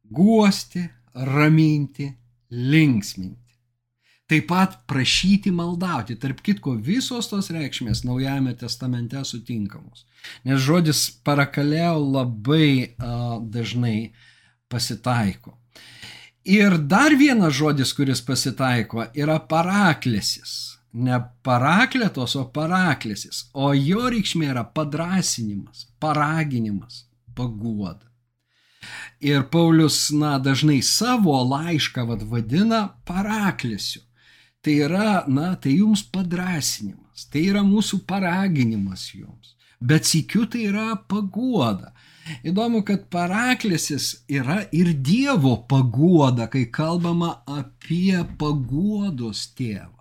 guosti, 0.04 0.88
raminti, 1.14 2.08
linksminti. 2.50 3.38
Taip 4.32 4.48
pat 4.48 4.78
prašyti 4.88 5.52
maldauti. 5.52 6.16
Tarp 6.16 6.40
kitko, 6.40 6.78
visos 6.80 7.28
tos 7.28 7.50
reikšmės 7.52 8.06
Naujajame 8.08 8.54
testamente 8.56 9.20
sutinkamos. 9.28 10.06
Nes 10.48 10.62
žodis 10.64 11.10
parakaleo 11.26 11.98
labai 12.00 12.96
a, 12.96 13.40
dažnai 13.44 14.14
pasitaiko. 14.72 15.58
Ir 16.46 16.78
dar 16.78 17.14
vienas 17.14 17.54
žodis, 17.54 17.94
kuris 17.94 18.22
pasitaiko, 18.26 19.06
yra 19.14 19.40
paraklesis. 19.40 20.78
Ne 20.94 21.20
parakletos, 21.46 22.36
o 22.36 22.48
paraklesis. 22.52 23.46
O 23.54 23.72
jo 23.78 24.10
reikšmė 24.12 24.50
yra 24.52 24.64
padrasinimas, 24.66 25.86
paraginimas, 26.02 27.06
paguoda. 27.38 28.10
Ir 29.22 29.46
Paulius, 29.54 30.10
na, 30.12 30.40
dažnai 30.42 30.82
savo 30.82 31.38
laišką 31.46 32.08
vad 32.10 32.26
vadina 32.26 32.88
paraklesiu. 33.06 34.02
Tai 34.62 34.74
yra, 34.86 35.24
na, 35.30 35.54
tai 35.56 35.78
jums 35.78 36.02
padrasinimas, 36.14 37.28
tai 37.30 37.46
yra 37.50 37.62
mūsų 37.66 38.02
paraginimas 38.10 39.08
jums. 39.14 39.56
Bet 39.82 40.06
sikiu 40.06 40.46
tai 40.46 40.68
yra 40.70 40.96
paguoda. 41.10 41.92
Įdomu, 42.46 42.84
kad 42.86 43.08
paraklesis 43.12 44.22
yra 44.30 44.62
ir 44.72 44.94
Dievo 44.94 45.56
paguoda, 45.70 46.48
kai 46.52 46.68
kalbama 46.70 47.42
apie 47.50 48.22
paguodos 48.40 49.48
tėvą. 49.58 49.98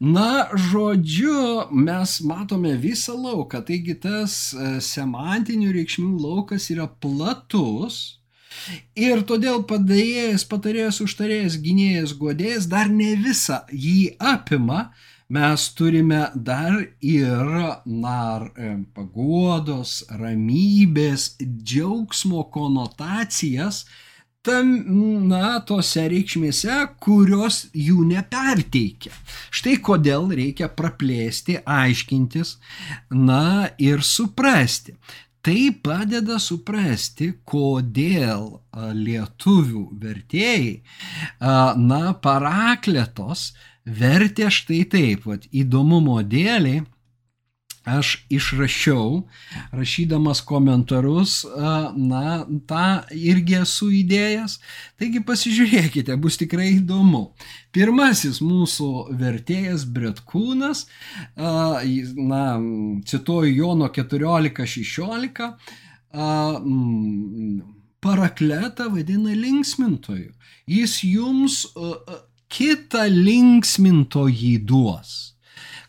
Na, 0.00 0.48
žodžiu, 0.54 1.70
mes 1.70 2.18
matome 2.26 2.74
visą 2.80 3.14
lauką, 3.14 3.60
taigi 3.66 3.94
tas 4.02 4.34
e, 4.52 4.80
semantinių 4.82 5.70
reikšmių 5.76 6.18
laukas 6.18 6.66
yra 6.74 6.88
platus. 6.88 8.18
Ir 8.98 9.22
todėl 9.28 9.62
padėjėjas, 9.70 10.44
patarėjas, 10.50 11.00
užtarėjas, 11.04 11.58
gynėjas, 11.62 12.14
godėjas 12.18 12.68
dar 12.70 12.90
ne 12.90 13.14
visą 13.22 13.62
jį 13.70 14.14
apima, 14.18 14.92
mes 15.34 15.66
turime 15.74 16.22
dar 16.34 16.78
ir 17.00 17.52
na, 17.84 18.18
e, 18.56 18.72
paguodos, 18.94 20.00
ramybės, 20.20 21.34
džiaugsmo 21.42 22.46
konotacijas, 22.54 23.84
tam, 24.44 24.70
na, 25.28 25.58
tose 25.66 26.04
reikšmėse, 26.12 26.76
kurios 27.02 27.64
jų 27.72 28.04
neperteikia. 28.10 29.12
Štai 29.54 29.78
kodėl 29.84 30.28
reikia 30.36 30.68
praplėsti, 30.68 31.60
aiškintis, 31.64 32.58
na 33.10 33.70
ir 33.80 34.04
suprasti. 34.04 34.98
Tai 35.44 35.60
padeda 35.84 36.38
suprasti, 36.40 37.34
kodėl 37.44 38.46
lietuvių 38.96 39.82
vertėjai, 40.00 40.78
na, 41.40 42.02
parakletos 42.24 43.50
vertė 43.84 44.50
štai 44.50 44.84
taip, 44.90 45.28
vad, 45.28 45.46
įdomumo 45.52 46.22
dėliai 46.22 46.84
aš 47.84 48.24
išrašiau, 48.32 49.28
rašydamas 49.76 50.40
komentarus, 50.48 51.44
na, 51.96 52.46
tą 52.68 53.04
irgi 53.12 53.58
esu 53.60 53.90
įdėjęs. 53.92 54.56
Taigi 55.00 55.20
pasižiūrėkite, 55.28 56.16
bus 56.16 56.40
tikrai 56.40 56.70
įdomu. 56.78 57.36
Pirmasis 57.76 58.40
mūsų 58.40 58.88
vertėjas 59.20 59.84
Bretkūnas, 59.84 60.86
na, 61.36 62.42
cituoju 63.12 63.52
Jono 63.52 63.92
14.16, 63.92 65.52
parakletą 68.04 68.88
vadina 68.96 69.36
linksmintoju. 69.36 70.32
Jis 70.72 71.02
jums 71.04 71.66
kitą 72.52 73.06
linksmintojį 73.10 74.54
duos. 74.68 75.34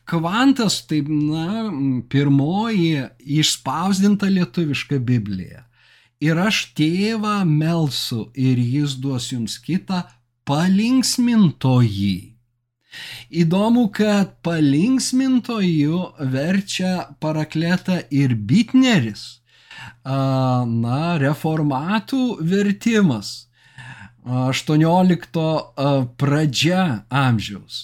Kvantas, 0.06 0.84
tai, 0.86 1.02
na, 1.02 1.72
pirmoji 2.10 3.08
išspausdinta 3.40 4.30
lietuviška 4.30 5.00
Biblija. 5.02 5.64
Ir 6.22 6.38
aš 6.40 6.62
tėvą 6.78 7.40
melsu 7.50 8.28
ir 8.38 8.62
jis 8.62 8.96
duos 9.02 9.32
jums 9.34 9.58
kitą 9.62 10.04
palinksmintojį. 10.46 12.16
Įdomu, 13.42 13.90
kad 13.92 14.38
palinksmintojų 14.46 16.02
verčia 16.32 16.94
parakletą 17.20 17.98
ir 18.14 18.38
bitneris. 18.38 19.26
Na, 20.06 21.18
reformatų 21.20 22.22
vertimas. 22.46 23.50
18 24.26 26.16
pradžia 26.18 26.86
amžiaus 27.10 27.84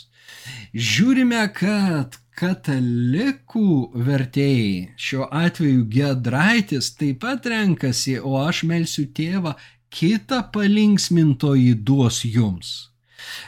žiūrime, 0.73 1.41
kad 1.55 2.17
katalikų 2.39 3.91
vertėjai, 4.07 4.93
šiuo 4.97 5.27
atveju 5.27 5.85
Gedraitis, 5.91 6.93
taip 6.97 7.21
pat 7.25 7.45
renkasi, 7.45 8.17
o 8.19 8.39
aš 8.41 8.63
melsiu 8.69 9.05
tėvą, 9.13 9.55
kitą 9.91 10.41
palinksmintojį 10.53 11.75
duos 11.85 12.23
jums. 12.25 12.71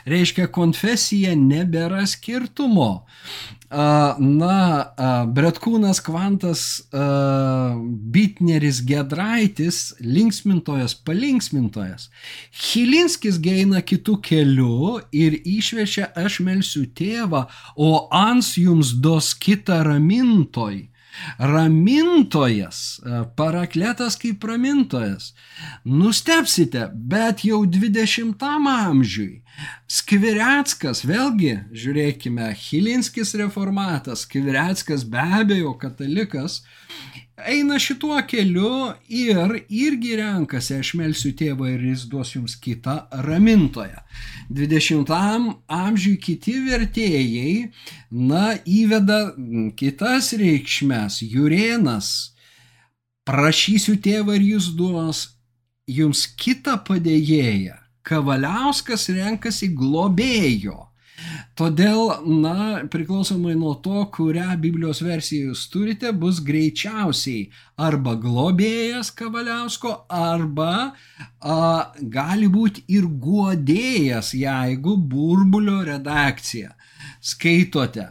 Reiškia, 0.08 0.46
konfesija 0.52 1.34
nebėra 1.36 2.04
skirtumo 2.06 3.06
na, 3.74 4.92
Bretkūnas 5.34 6.00
Kvantas, 6.04 6.62
Bitneris 8.14 8.80
Gedraitis, 8.86 9.94
linksmintojas, 10.00 10.94
palinksmintojas. 10.94 12.08
Hilinskis 12.54 13.40
geina 13.42 13.82
kitų 13.82 14.18
kelių 14.22 15.00
ir 15.12 15.38
išvešia 15.42 16.12
aš 16.14 16.40
melsiu 16.46 16.86
tėvą, 16.86 17.46
o 17.76 18.08
ans 18.14 18.54
jums 18.60 18.94
dos 18.94 19.34
kitą 19.34 19.82
ramintoj. 19.86 20.93
Ramintojas, 21.38 23.00
parakletas 23.36 24.18
kaip 24.20 24.44
ramintojas. 24.44 25.32
Nustepsite, 25.84 26.88
bet 26.94 27.44
jau 27.46 27.64
20 27.66 28.44
amžiui 28.44 29.44
Skvireckas, 29.94 31.04
vėlgi, 31.06 31.52
žiūrėkime, 31.78 32.48
Hilinskis 32.58 33.34
reformatas, 33.38 34.24
Skvireckas 34.26 35.04
be 35.06 35.22
abejo 35.38 35.74
katalikas, 35.78 36.62
eina 37.36 37.78
šituo 37.78 38.18
keliu 38.28 38.92
ir 39.08 39.64
irgi 39.68 40.16
renkasi, 40.20 40.78
aš 40.80 40.94
melsiu 40.98 41.32
tėvą 41.36 41.70
ir 41.74 41.84
jis 41.90 42.06
duos 42.10 42.34
jums 42.36 42.56
kitą 42.60 42.96
ramintoją. 43.26 44.02
20 44.50 45.14
amžiui 45.68 46.16
kiti 46.22 46.56
vertėjai, 46.68 47.70
na, 48.10 48.54
įveda 48.64 49.20
kitas 49.78 50.32
reikšmes, 50.38 51.22
Jurėnas, 51.26 52.10
prašysiu 53.26 53.96
tėvą 54.04 54.36
ir 54.38 54.50
jis 54.54 54.68
duos 54.78 55.24
jums 55.90 56.26
kitą 56.38 56.78
padėjėją 56.86 57.80
Kavaliauskas 58.04 59.08
renkasi 59.16 59.70
globėjo. 59.72 60.90
Todėl, 61.54 62.08
na, 62.26 62.82
priklausomai 62.90 63.54
nuo 63.54 63.76
to, 63.82 64.02
kurią 64.16 64.56
Biblijos 64.58 65.00
versiją 65.06 65.52
jūs 65.52 65.68
turite, 65.70 66.10
bus 66.10 66.40
greičiausiai 66.42 67.44
arba 67.78 68.16
globėjas 68.18 69.12
Kavaliausko, 69.14 69.92
arba 70.10 70.72
a, 71.38 71.58
gali 72.16 72.50
būti 72.50 72.82
ir 72.96 73.06
guodėjas, 73.06 74.32
jeigu 74.34 74.96
burbulio 74.98 75.78
redakcija 75.86 76.74
skaitote. 77.22 78.10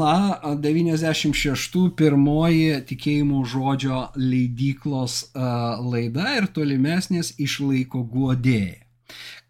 Na, 0.00 0.40
96 0.64 1.90
pirmoji 1.98 2.80
tikėjimo 2.88 3.44
žodžio 3.44 4.06
leidyklos 4.16 5.26
a, 5.34 5.76
laida 5.84 6.38
ir 6.38 6.48
tolimesnės 6.54 7.34
išlaiko 7.36 8.06
guodėją. 8.08 8.86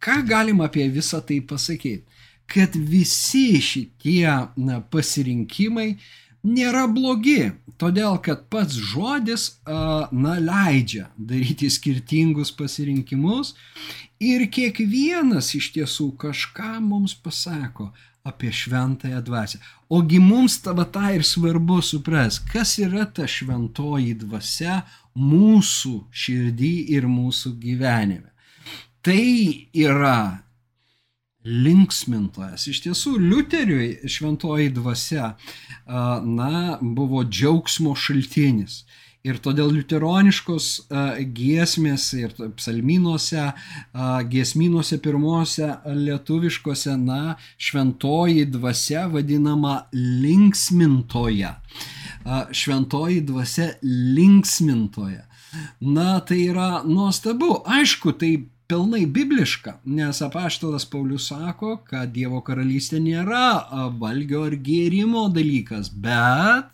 Ką 0.00 0.22
galima 0.24 0.66
apie 0.66 0.86
visą 0.88 1.20
tai 1.22 1.42
pasakyti? 1.44 2.09
Kad 2.50 2.74
visi 2.74 3.60
šitie 3.62 4.26
na, 4.56 4.80
pasirinkimai 4.92 5.94
nėra 6.46 6.86
blogi, 6.90 7.52
todėl 7.78 8.18
kad 8.24 8.46
pats 8.52 8.74
žodis 8.74 9.60
na, 9.66 10.36
leidžia 10.40 11.10
daryti 11.16 11.70
skirtingus 11.70 12.52
pasirinkimus 12.56 13.54
ir 14.20 14.46
kiekvienas 14.52 15.52
iš 15.56 15.70
tiesų 15.76 16.10
kažką 16.20 16.78
mums 16.84 17.14
pasako 17.14 17.90
apie 18.26 18.50
šventąją 18.52 19.20
dvasę. 19.24 19.60
Ogi 19.88 20.18
mums 20.20 20.58
tava 20.64 20.84
tą 20.84 21.06
ir 21.16 21.24
svarbu 21.24 21.80
supras, 21.84 22.40
kas 22.52 22.76
yra 22.82 23.06
ta 23.06 23.24
šventoji 23.30 24.18
dvasia 24.24 24.82
mūsų 25.16 25.94
širdį 26.12 26.74
ir 26.98 27.08
mūsų 27.08 27.54
gyvenime 27.62 28.30
tai 29.02 29.68
yra 29.72 30.42
linksmintojas. 31.44 32.66
Iš 32.68 32.82
tiesų, 32.84 33.16
Liuteriui 33.22 34.08
šventoji 34.10 34.70
dvasia, 34.76 35.34
na, 35.86 36.78
buvo 36.80 37.24
džiaugsmo 37.24 37.94
šaltinis. 37.96 38.84
Ir 39.20 39.36
todėl 39.44 39.68
liuteroniškos 39.74 40.66
giesmės 41.36 42.06
ir 42.16 42.32
psalminuose, 42.56 43.50
giesminuose 44.32 44.96
pirmose 45.04 45.68
lietuviškose, 45.84 46.94
na, 46.96 47.34
šventoji 47.60 48.46
dvasia 48.48 49.04
vadinama 49.12 49.82
linksmintoja. 49.92 51.58
Šventoji 52.52 53.20
dvasia 53.28 53.74
linksmintoja. 53.82 55.26
Na, 55.84 56.20
tai 56.24 56.46
yra 56.46 56.80
nuostabu. 56.86 57.58
Aišku, 57.68 58.16
tai 58.16 58.32
pilnai 58.70 59.02
bibliška, 59.06 59.80
nes 59.84 60.20
apaštalas 60.22 60.84
Paulius 60.86 61.26
sako, 61.32 61.80
kad 61.90 62.12
Dievo 62.14 62.38
karalystė 62.46 63.00
nėra 63.02 63.66
valgio 63.98 64.44
ar 64.46 64.54
gėrimo 64.54 65.24
dalykas, 65.34 65.90
bet 65.90 66.68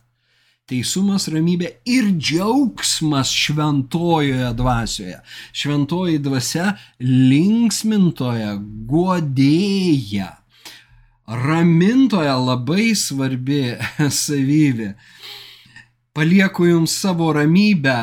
teisumas, 0.69 1.29
ramybė 1.33 1.71
ir 1.89 2.11
džiaugsmas 2.19 3.31
šventojoje 3.33 4.51
dvasioje. 4.59 5.21
Šventoji 5.57 6.21
dvasia 6.21 6.73
linksmintoja, 7.01 8.57
guodėja, 8.91 10.33
ramintoja 11.47 12.35
labai 12.43 12.91
svarbi 12.99 13.63
savybė. 14.23 14.93
Palieku 16.17 16.69
jums 16.69 17.01
savo 17.01 17.33
ramybę, 17.37 17.99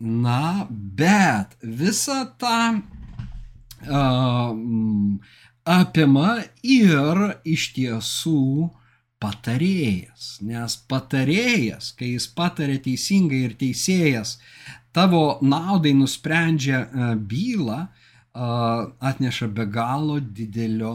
Na, 0.00 0.66
bet 0.70 1.56
visą 1.62 2.24
tą 2.38 2.80
uh, 2.80 4.56
apima 5.64 6.30
ir 6.62 7.20
iš 7.48 7.70
tiesų 7.76 8.70
patarėjas. 9.22 10.38
Nes 10.44 10.76
patarėjas, 10.90 11.92
kai 11.96 12.14
jis 12.14 12.28
patarė 12.36 12.78
teisingai 12.84 13.44
ir 13.48 13.56
teisėjas 13.60 14.38
tavo 14.94 15.38
naudai 15.42 15.94
nusprendžia 15.96 16.84
bylą, 17.16 17.86
atneša 18.34 19.48
be 19.54 19.66
galo 19.70 20.20
didelio 20.20 20.94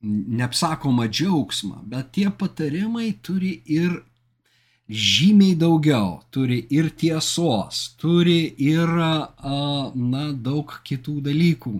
neapsakomą 0.00 1.08
džiaugsmą, 1.10 1.82
bet 1.90 2.12
tie 2.14 2.30
patarimai 2.30 3.12
turi 3.22 3.56
ir 3.66 3.98
žymiai 4.88 5.54
daugiau, 5.58 6.22
turi 6.32 6.62
ir 6.72 6.88
tiesos, 6.96 7.94
turi 8.00 8.54
ir, 8.58 8.88
na, 8.88 10.24
daug 10.32 10.72
kitų 10.84 11.20
dalykų. 11.28 11.74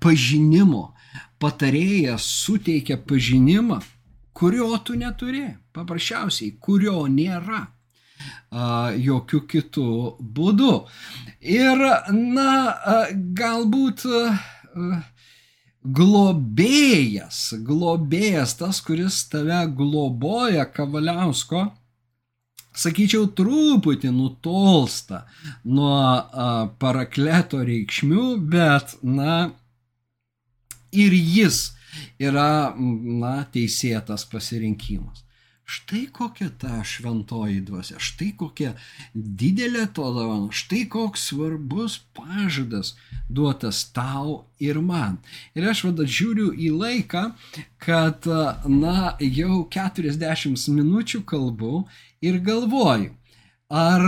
Pažinimo. 0.00 0.90
Patarėjas 1.40 2.22
suteikia 2.44 2.98
pažinimą, 3.00 3.80
kurio 4.36 4.76
tu 4.84 4.94
neturi. 5.00 5.46
Paprasčiausiai, 5.72 6.52
kurio 6.60 7.06
nėra 7.08 7.64
jokių 9.00 9.40
kitų 9.48 9.86
būdų. 10.20 10.74
Ir, 11.40 11.80
na, 12.12 12.52
galbūt 13.40 14.04
globėjas, 15.80 17.38
globėjas, 17.64 18.54
tas, 18.60 18.82
kuris 18.84 19.22
tave 19.32 19.64
globoja, 19.76 20.66
Kavaliausko, 20.68 21.70
sakyčiau, 22.76 23.28
truputį 23.36 24.12
nutolsta 24.14 25.24
nuo 25.64 25.94
a, 25.96 26.50
parakleto 26.82 27.62
reikšmių, 27.66 28.26
bet, 28.52 28.96
na, 29.02 29.50
ir 30.92 31.14
jis 31.14 31.70
yra, 32.22 32.74
na, 32.76 33.40
teisėtas 33.54 34.26
pasirinkimas. 34.30 35.24
Štai 35.70 36.08
kokia 36.10 36.48
ta 36.58 36.80
šventoji 36.82 37.60
dvasia, 37.62 38.00
štai 38.02 38.32
kokia 38.38 38.72
didelė 39.14 39.84
to 39.94 40.08
dovana, 40.16 40.48
štai 40.50 40.80
koks 40.90 41.28
svarbus 41.30 42.00
pažadas 42.16 42.96
duotas 43.30 43.84
tau 43.94 44.48
ir 44.58 44.80
man. 44.82 45.20
Ir 45.54 45.68
aš 45.70 45.84
vada 45.86 46.06
žiūriu 46.10 46.50
į 46.58 46.72
laiką, 46.74 47.22
kad, 47.78 48.26
na, 48.66 49.14
jau 49.22 49.60
40 49.70 50.66
minučių 50.74 51.22
kalbu 51.30 51.84
ir 52.18 52.40
galvoju, 52.42 53.12
ar, 53.70 54.06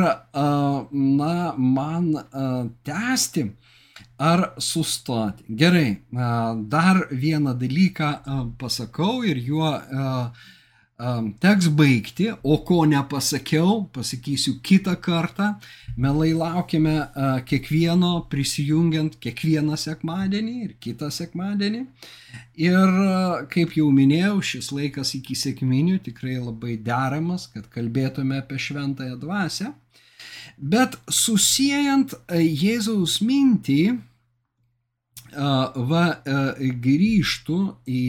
na, 0.91 1.37
man 1.55 2.09
tęsti 2.83 3.45
ar 4.19 4.49
sustoti. 4.59 5.47
Gerai, 5.63 6.01
dar 6.75 7.07
vieną 7.11 7.55
dalyką 7.63 8.11
pasakau 8.59 9.23
ir 9.23 9.39
juo 9.39 9.71
teks 11.43 11.69
baigti, 11.75 12.29
o 12.43 12.59
ko 12.67 12.85
nepasakiau, 12.87 13.89
pasakysiu 13.95 14.59
kitą 14.63 14.95
kartą. 15.03 15.55
Melai 15.97 16.33
laukime 16.33 17.09
kiekvieno 17.49 18.29
prisijungiant 18.33 19.19
kiekvieną 19.21 19.77
sekmadienį 19.77 20.55
ir 20.65 20.75
kitą 20.81 21.11
sekmadienį. 21.13 21.83
Ir 22.63 22.95
kaip 23.53 23.77
jau 23.77 23.89
minėjau, 23.93 24.39
šis 24.41 24.71
laikas 24.73 25.15
iki 25.19 25.37
sėkminių 25.39 25.99
tikrai 26.07 26.39
labai 26.39 26.79
deramas, 26.81 27.49
kad 27.53 27.67
kalbėtume 27.73 28.39
apie 28.41 28.61
šventąją 28.61 29.19
dvasę. 29.21 29.73
Bet 30.57 30.97
susijęjant 31.11 32.15
Jėzaus 32.31 33.19
mintį, 33.25 33.83
va 35.33 36.05
grįžtų 36.87 37.59
į 37.89 38.05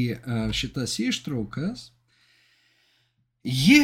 šitas 0.55 0.99
ištraukas 0.99 1.92
Ji, 3.43 3.83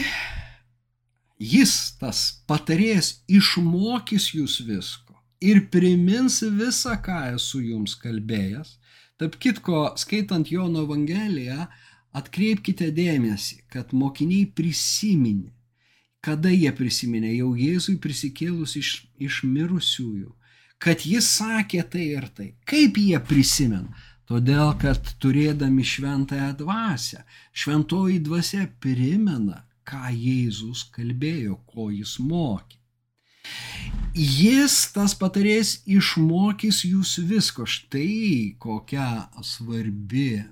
jis, 1.40 1.76
tas 2.00 2.24
patarėjas, 2.48 3.20
išmokys 3.28 4.32
jūs 4.38 4.62
visko 4.64 5.10
ir 5.42 5.66
primins 5.72 6.42
visą, 6.44 6.96
ką 7.04 7.20
esu 7.36 7.62
jums 7.64 7.96
kalbėjęs. 8.00 8.76
Tarp 9.20 9.36
kitko, 9.42 9.84
skaitant 10.00 10.48
Jono 10.52 10.86
Evangeliją, 10.86 11.68
atkreipkite 12.16 12.90
dėmesį, 12.96 13.64
kad 13.72 13.92
mokiniai 13.96 14.48
prisiminė. 14.56 15.52
Kada 16.24 16.52
jie 16.52 16.72
prisiminė? 16.76 17.32
Jau 17.38 17.54
Jėzui 17.56 17.96
prisikėlus 18.04 18.76
iš, 18.80 18.90
iš 19.20 19.44
mirusiųjų. 19.48 20.34
Kad 20.80 21.04
jis 21.08 21.28
sakė 21.40 21.84
tai 21.92 22.06
ir 22.16 22.28
tai. 22.36 22.50
Kaip 22.68 23.00
jie 23.00 23.20
prisimena? 23.24 23.88
Todėl, 24.30 24.76
kad 24.78 25.08
turėdami 25.24 25.82
šventąją 25.82 26.52
dvasę, 26.60 27.24
šventoji 27.52 28.20
dvasia 28.22 28.68
primena, 28.84 29.64
ką 29.90 30.12
Jėzus 30.14 30.84
kalbėjo, 30.94 31.58
ko 31.66 31.90
jis 31.90 32.20
mokė. 32.22 32.78
Jis, 34.14 34.76
tas 34.94 35.16
patarėjas, 35.18 35.80
išmokys 35.90 36.84
jūs 36.86 37.16
visko. 37.26 37.66
Štai 37.66 38.54
kokia 38.62 39.30
svarbi 39.42 40.44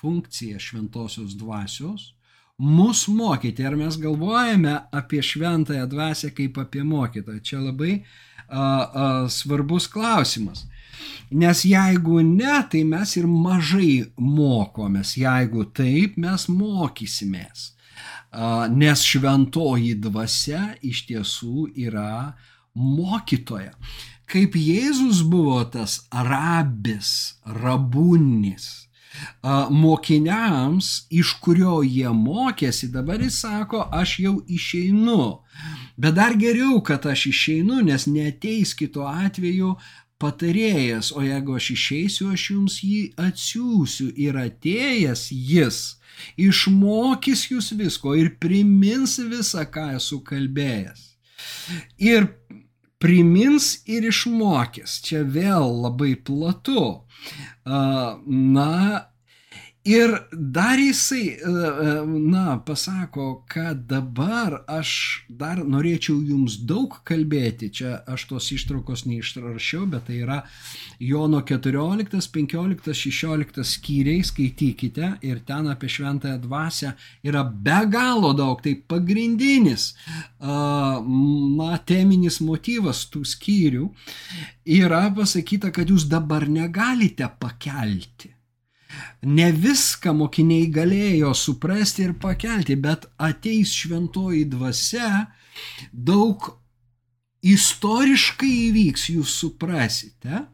funkcija 0.00 0.58
šventosios 0.58 1.34
dvasios 1.38 2.12
mus 2.58 3.06
mokyti. 3.08 3.66
Ar 3.66 3.76
mes 3.76 3.98
galvojame 4.00 4.76
apie 4.92 5.22
šventąją 5.22 5.86
dvasę 5.90 6.30
kaip 6.34 6.58
apie 6.58 6.84
mokytoją? 6.84 7.40
Čia 7.40 7.62
labai 7.62 7.96
a, 8.48 8.62
a, 8.62 9.28
svarbus 9.28 9.88
klausimas. 9.90 10.66
Nes 11.34 11.64
jeigu 11.66 12.20
ne, 12.22 12.56
tai 12.70 12.84
mes 12.86 13.16
ir 13.18 13.26
mažai 13.26 14.06
mokomės, 14.20 15.16
jeigu 15.18 15.66
taip, 15.74 16.18
mes 16.20 16.48
mokysimės. 16.48 17.70
Nes 18.74 19.04
šventoji 19.06 19.94
dvasia 20.02 20.74
iš 20.82 21.04
tiesų 21.10 21.68
yra 21.86 22.34
mokytoja. 22.74 23.74
Kaip 24.30 24.56
Jėzus 24.56 25.20
buvo 25.28 25.60
tas 25.70 26.00
rabis, 26.10 27.36
rabūnis, 27.44 28.88
mokiniams, 29.70 31.06
iš 31.10 31.34
kurio 31.44 31.82
jie 31.86 32.10
mokėsi, 32.10 32.88
dabar 32.90 33.22
jis 33.22 33.40
sako, 33.44 33.84
aš 33.92 34.18
jau 34.24 34.34
išeinu. 34.48 35.40
Bet 35.96 36.16
dar 36.18 36.34
geriau, 36.34 36.80
kad 36.82 37.06
aš 37.06 37.28
išeinu, 37.30 37.82
nes 37.84 38.08
neteis 38.10 38.74
kito 38.74 39.06
atveju 39.06 39.76
patarėjas, 40.22 41.10
o 41.16 41.22
jeigu 41.24 41.56
aš 41.58 41.70
išeisiu, 41.74 42.30
aš 42.34 42.50
jums 42.52 42.78
jį 42.86 43.00
atsiųsiu 43.20 44.10
ir 44.26 44.38
atėjęs 44.40 45.28
jis 45.34 45.80
išmokys 46.40 47.48
jūs 47.50 47.72
visko 47.78 48.14
ir 48.18 48.34
primins 48.40 49.18
visą, 49.18 49.64
ką 49.66 49.90
esu 49.98 50.20
kalbėjęs. 50.26 51.02
Ir 51.98 52.28
primins 53.02 53.82
ir 53.90 54.06
išmokys. 54.08 55.00
Čia 55.04 55.24
vėl 55.26 55.66
labai 55.84 56.14
platu. 56.16 57.04
Na, 57.66 58.70
Ir 59.84 60.28
dar 60.32 60.78
jisai, 60.78 61.28
e, 61.28 61.36
e, 61.36 62.06
na, 62.06 62.58
pasako, 62.66 63.44
kad 63.48 63.82
dabar 63.84 64.62
aš 64.64 64.90
dar 65.28 65.58
norėčiau 65.60 66.22
jums 66.24 66.54
daug 66.64 66.94
kalbėti. 67.04 67.68
Čia 67.68 67.98
aš 68.08 68.24
tos 68.30 68.46
ištraukos 68.56 69.02
neišrašiau, 69.04 69.84
bet 69.92 70.06
tai 70.08 70.22
yra 70.22 70.38
Jono 70.96 71.42
14, 71.44 72.16
15, 72.32 72.96
16 72.96 73.60
skyriai, 73.74 74.24
skaitykite 74.24 75.10
ir 75.20 75.42
ten 75.44 75.68
apie 75.68 75.92
šventąją 75.92 76.40
dvasę 76.46 76.94
yra 77.28 77.44
be 77.44 77.82
galo 77.92 78.32
daug. 78.32 78.62
Tai 78.64 78.72
pagrindinis, 78.88 79.90
na, 80.40 81.68
teminis 81.84 82.40
motyvas 82.40 83.04
tų 83.12 83.20
skyrių 83.34 83.90
yra 84.80 85.10
pasakyta, 85.12 85.68
kad 85.76 85.92
jūs 85.92 86.08
dabar 86.08 86.48
negalite 86.48 87.28
pakelti 87.36 88.33
Ne 89.24 89.50
viską 89.52 90.12
mokiniai 90.16 90.68
galėjo 90.72 91.32
suprasti 91.38 92.04
ir 92.04 92.16
pakelti, 92.20 92.76
bet 92.76 93.06
ateis 93.16 93.72
šventoji 93.72 94.44
dvasia, 94.52 95.26
daug 95.92 96.50
istoriškai 97.44 98.52
įvyks, 98.68 99.08
jūs 99.14 99.38
suprasite. 99.44 100.44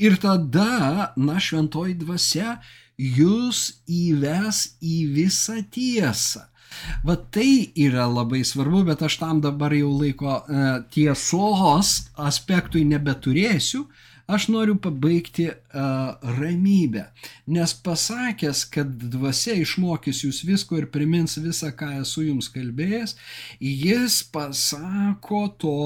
Ir 0.00 0.16
tada, 0.22 1.12
na, 1.16 1.38
šventoji 1.38 1.94
dvasia 2.00 2.58
jūs 2.98 3.84
įves 3.86 4.64
į 4.82 4.98
visą 5.14 5.60
tiesą. 5.70 6.48
Va 7.06 7.14
tai 7.16 7.70
yra 7.78 8.06
labai 8.10 8.42
svarbu, 8.46 8.82
bet 8.88 9.04
aš 9.06 9.20
tam 9.20 9.40
dabar 9.44 9.74
jau 9.76 9.92
laiko 9.94 10.40
e, 10.42 10.64
tiesos 10.94 11.92
aspektui 12.18 12.82
nebeturėsiu, 12.88 13.84
Aš 14.26 14.46
noriu 14.48 14.78
pabaigti 14.80 15.50
uh, 15.50 16.14
ramybę, 16.38 17.02
nes 17.52 17.74
pasakęs, 17.84 18.62
kad 18.72 18.88
dvasia 19.12 19.52
išmokys 19.60 20.22
jūs 20.24 20.40
visko 20.48 20.78
ir 20.80 20.86
primins 20.92 21.36
visą, 21.36 21.68
ką 21.76 21.90
esu 22.00 22.24
jums 22.30 22.48
kalbėjęs, 22.54 23.18
jis 23.60 24.22
pasako 24.32 25.42
to 25.60 25.78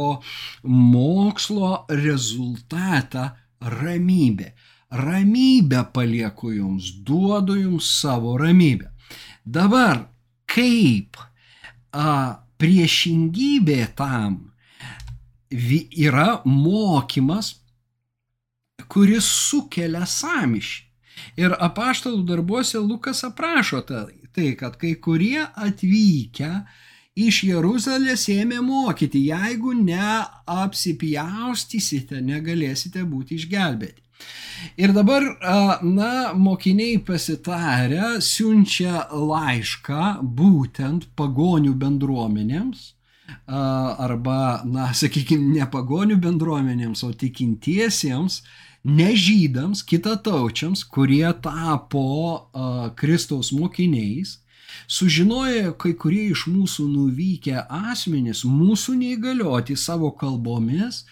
mokslo 0.63 1.85
rezultatą 1.91 3.33
ramybė. 3.61 4.53
ramybę 4.91 5.85
palieku 5.93 6.53
jums, 6.53 6.93
duodu 7.05 7.57
jums 7.57 7.91
savo 8.01 8.39
ramybę. 8.39 8.89
Dabar 9.45 10.07
kaip 10.49 11.19
a, 11.93 12.41
priešingybė 12.59 13.83
tam 13.97 14.39
yra 15.51 16.41
mokymas, 16.45 17.55
kuris 18.89 19.25
sukelia 19.25 20.07
samišį. 20.07 20.85
Ir 21.39 21.55
apaštalų 21.59 22.23
darbuose 22.27 22.79
Lukas 22.79 23.25
aprašo 23.27 23.81
tai, 23.83 24.55
kad 24.59 24.77
kai 24.79 24.95
kurie 25.03 25.43
atvykę 25.43 26.65
iš 27.19 27.43
Jeruzalės 27.49 28.29
ėmė 28.31 28.61
mokyti, 28.63 29.27
jeigu 29.33 29.73
neapsipjaustysite, 29.79 32.21
negalėsite 32.23 33.03
būti 33.03 33.35
išgelbėti. 33.39 34.03
Ir 34.79 34.93
dabar, 34.95 35.23
na, 35.83 36.33
mokiniai 36.35 36.99
pasitarę 37.07 38.21
siunčia 38.23 39.09
laišką 39.15 40.23
būtent 40.23 41.07
pagonių 41.19 41.75
bendruomenėms, 41.79 42.95
arba, 43.47 44.63
na, 44.69 44.91
sakykime, 44.97 45.59
ne 45.59 45.67
pagonių 45.71 46.19
bendruomenėms, 46.23 47.05
o 47.05 47.13
tikintiesiems, 47.13 48.43
nežydams, 48.89 49.83
kitataučiams, 49.89 50.85
kurie 50.85 51.27
tapo 51.43 52.05
Kristaus 52.97 53.51
mokiniais, 53.53 54.39
sužinojo 54.89 55.75
kai 55.81 55.95
kurie 55.99 56.29
iš 56.33 56.47
mūsų 56.49 56.87
nuvykę 56.93 57.67
asmenys, 57.69 58.45
mūsų 58.47 58.97
neįgalioti 59.03 59.77
savo 59.77 60.13
kalbomis, 60.17 61.05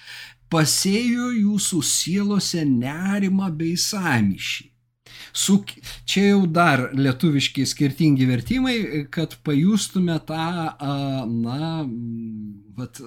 pasėjo 0.53 1.33
jūsų 1.35 1.83
sielose 1.83 2.64
nerimą 2.69 3.51
bei 3.57 3.77
samišį. 3.77 4.71
Su, 5.33 5.59
čia 6.09 6.31
jau 6.31 6.47
dar 6.47 6.89
lietuviški 6.97 7.67
skirtingi 7.69 8.27
vertimai, 8.29 8.77
kad 9.13 9.37
pajustume 9.45 10.17
tą, 10.29 10.47
na, 11.33 11.85
vat, 12.79 13.01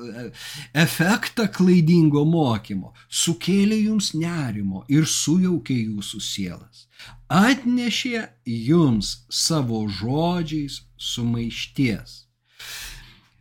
efektą 0.74 1.48
klaidingo 1.54 2.24
mokymo. 2.30 2.94
Sukėlė 3.10 3.82
jums 3.86 4.14
nerimo 4.18 4.86
ir 4.92 5.10
sujaukė 5.10 5.78
jūsų 5.90 6.22
sielas. 6.24 6.88
Atnešė 7.30 8.26
jums 8.46 9.26
savo 9.30 9.86
žodžiais 10.00 10.82
sumaišties. 10.98 12.26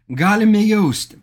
Galime 0.08 0.62
jausti. 0.64 1.18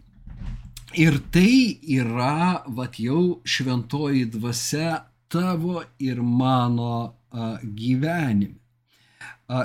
Ir 0.96 1.18
tai 1.34 1.76
yra, 1.92 2.64
vat 2.72 2.96
jau 3.02 3.42
šventoji 3.44 4.30
dvasia 4.32 5.02
tavo 5.28 5.82
ir 6.00 6.22
mano 6.24 7.18
gyvenime. 7.64 8.62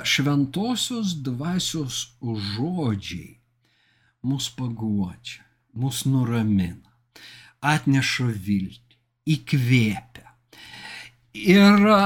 Šventosios 0.05 1.15
dvasios 1.25 2.01
žodžiai 2.21 3.41
mus 4.21 4.49
paguodžia, 4.53 5.43
mus 5.73 6.03
nuramina, 6.05 6.91
atneša 7.61 8.29
viltį, 8.45 8.97
įkvėpia. 9.35 10.27
Ir 11.41 11.87
a, 11.89 12.01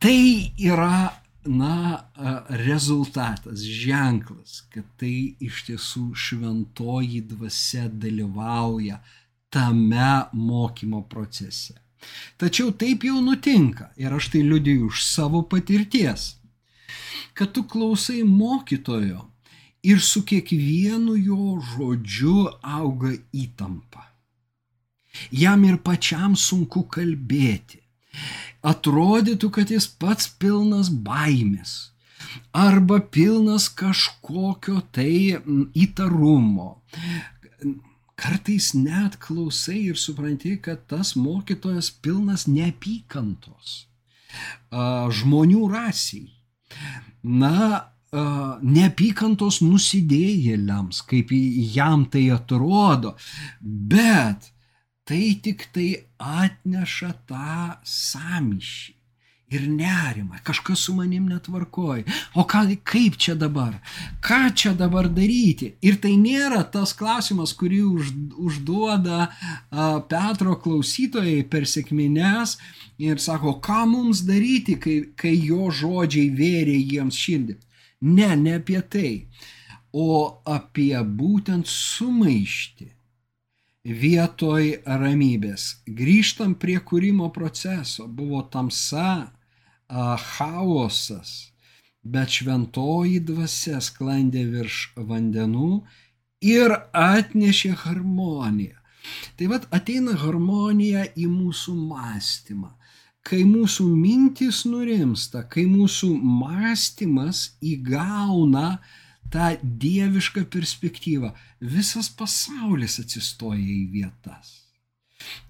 tai 0.00 0.52
yra, 0.56 1.10
na, 1.44 1.76
rezultatas, 2.62 3.64
ženklas, 3.64 4.62
kad 4.72 4.88
tai 5.00 5.34
iš 5.40 5.64
tiesų 5.68 6.10
šventoji 6.16 7.22
dvasia 7.28 7.88
dalyvauja 7.88 9.00
tame 9.52 10.12
mokymo 10.32 11.02
procese. 11.10 11.76
Tačiau 12.40 12.72
taip 12.72 13.04
jau 13.04 13.20
nutinka 13.24 13.90
ir 14.00 14.14
aš 14.16 14.30
tai 14.32 14.42
liudiju 14.46 14.88
iš 14.92 15.02
savo 15.04 15.42
patirties, 15.42 16.36
kad 17.34 17.52
tu 17.52 17.64
klausai 17.64 18.22
mokytojo 18.24 19.26
ir 19.82 20.00
su 20.00 20.22
kiekvienu 20.28 21.16
jo 21.16 21.58
žodžiu 21.72 22.48
auga 22.62 23.12
įtampa. 23.32 24.06
Jam 25.30 25.64
ir 25.68 25.78
pačiam 25.84 26.36
sunku 26.38 26.84
kalbėti. 26.96 27.80
Atrodytų, 28.62 29.48
kad 29.56 29.70
jis 29.72 29.86
pats 30.00 30.28
pilnas 30.40 30.90
baimės 30.90 31.90
arba 32.52 33.00
pilnas 33.00 33.68
kažkokio 33.80 34.80
tai 34.94 35.40
įtarumo, 35.84 36.68
kartais 38.20 38.72
net 38.76 39.16
klausai 39.22 39.80
ir 39.90 40.00
supranti, 40.00 40.56
kad 40.62 40.84
tas 40.90 41.14
mokytojas 41.16 41.90
pilnas 42.04 42.46
neapykantos 42.50 43.86
žmonių 45.20 45.64
rasiai. 45.72 46.28
Na, 47.22 47.90
neapykantos 48.62 49.60
nusidėjėliams, 49.64 51.02
kaip 51.10 51.32
jam 51.74 52.06
tai 52.12 52.28
atrodo, 52.34 53.16
bet 53.60 54.52
tai 55.08 55.24
tik 55.42 55.66
tai 55.74 55.90
atneša 56.18 57.12
tą 57.26 57.58
samišį 57.82 58.99
ir 59.50 59.66
nerimą, 59.68 60.38
kažkas 60.46 60.84
su 60.86 60.94
manim 60.94 61.26
netvarkoja. 61.28 62.04
O 62.34 62.44
ką, 62.46 62.62
kaip 62.86 63.16
čia 63.18 63.34
dabar? 63.34 63.80
Ką 64.22 64.54
čia 64.54 64.74
dabar 64.78 65.08
daryti? 65.10 65.72
Ir 65.82 65.98
tai 66.02 66.14
nėra 66.20 66.62
tas 66.70 66.94
klausimas, 66.94 67.54
kurį 67.58 67.80
už, 67.90 68.12
užduoda 68.38 69.26
a, 69.26 69.88
Petro 70.10 70.54
klausytojai 70.62 71.42
per 71.50 71.66
sėkmines 71.66 72.58
ir 73.02 73.18
sako, 73.18 73.58
ką 73.64 73.82
mums 73.90 74.22
daryti, 74.28 74.78
kai, 74.78 75.00
kai 75.18 75.34
jo 75.34 75.70
žodžiai 75.74 76.30
vėrė 76.30 76.78
jiems 76.78 77.18
širdį. 77.18 77.58
Ne, 78.00 78.30
ne 78.36 78.56
apie 78.60 78.80
tai, 78.80 79.12
o 79.92 80.40
apie 80.46 80.94
būtent 81.02 81.66
sumaišti 81.66 82.86
vietoj 83.84 84.82
ramybės. 84.84 85.82
Grįžtam 85.86 86.54
prie 86.54 86.78
kūrimo 86.78 87.30
proceso. 87.32 88.06
Buvo 88.06 88.42
tamsa, 88.52 89.32
chaosas, 89.90 91.52
bet 92.02 92.32
šventoji 92.38 93.20
dvasia 93.26 93.80
sklandė 93.84 94.44
virš 94.52 94.82
vandenų 94.96 95.82
ir 96.40 96.76
atnešė 96.96 97.74
harmoniją. 97.84 98.76
Tai 99.36 99.48
vad 99.52 99.66
ateina 99.74 100.14
harmonija 100.20 101.06
į 101.16 101.26
mūsų 101.32 101.74
mąstymą. 101.74 102.70
Kai 103.26 103.42
mūsų 103.44 103.84
mintis 103.84 104.62
nurimsta, 104.64 105.42
kai 105.44 105.66
mūsų 105.68 106.08
mąstymas 106.16 107.50
įgauna 107.60 108.78
tą 109.32 109.50
dievišką 109.60 110.46
perspektyvą, 110.52 111.34
visas 111.60 112.08
pasaulis 112.08 112.96
atsistoja 113.02 113.60
į 113.60 113.84
vietas. 113.92 114.54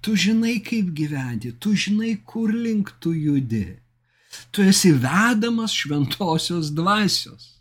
Tu 0.03 0.16
žinai, 0.18 0.59
kaip 0.66 0.91
gyventi, 0.99 1.53
tu 1.62 1.76
žinai, 1.78 2.16
kur 2.26 2.51
link 2.51 2.91
tu 2.99 3.14
judi. 3.14 3.78
Tu 4.51 4.62
esi 4.66 4.92
vedamas 4.92 5.72
šventosios 5.72 6.72
dvasios. 6.74 7.61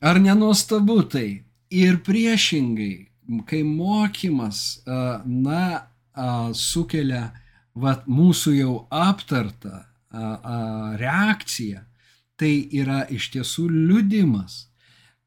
Ar 0.00 0.20
nenuostabu 0.20 1.02
tai? 1.08 1.44
Ir 1.70 1.98
priešingai, 2.04 3.08
kai 3.48 3.62
mokymas, 3.64 4.80
na, 5.24 5.88
sukelia 6.56 7.28
vat, 7.76 8.06
mūsų 8.08 8.54
jau 8.56 8.74
aptartą 8.94 9.82
reakciją, 11.00 11.82
tai 12.38 12.52
yra 12.72 13.02
iš 13.12 13.30
tiesų 13.34 13.66
liudimas, 13.68 14.68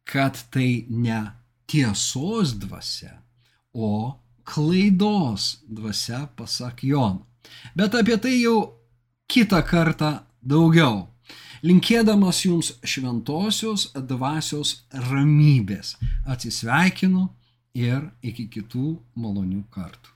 kad 0.08 0.40
tai 0.54 0.86
ne 0.90 1.22
tiesos 1.70 2.56
dvasia, 2.60 3.22
o 3.74 4.18
klaidos 4.44 5.62
dvasia, 5.70 6.26
pasak 6.36 6.82
Jono. 6.84 7.28
Bet 7.78 7.96
apie 7.96 8.18
tai 8.18 8.40
jau 8.42 8.81
kitą 9.32 9.62
kartą 9.64 10.12
daugiau. 10.44 11.08
Linkėdamas 11.64 12.42
jums 12.44 12.72
šventosios 12.84 13.92
dvasios 13.96 14.82
ramybės. 15.10 15.94
Atsisveikinu 16.26 17.28
ir 17.78 18.10
iki 18.26 18.48
kitų 18.52 18.98
malonių 19.16 19.62
kartų. 19.72 20.10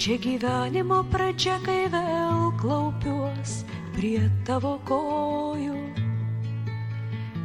Čia 0.00 0.16
gyvenimo 0.20 1.02
pradžia, 1.12 1.60
kai 1.64 1.86
vėl 1.92 2.50
klaupiuos 2.60 3.60
prie 3.94 4.24
tavo 4.48 4.74
kojų, 4.88 5.76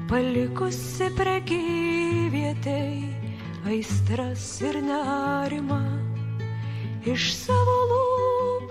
palikusi 0.10 1.12
prekyvietei 1.20 3.04
aistras 3.68 4.48
ir 4.64 4.82
nerimą 4.88 5.84
iš 7.08 7.34
savo 7.44 7.78
lūpų 7.94 8.41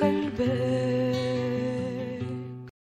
قلبك 0.00 0.99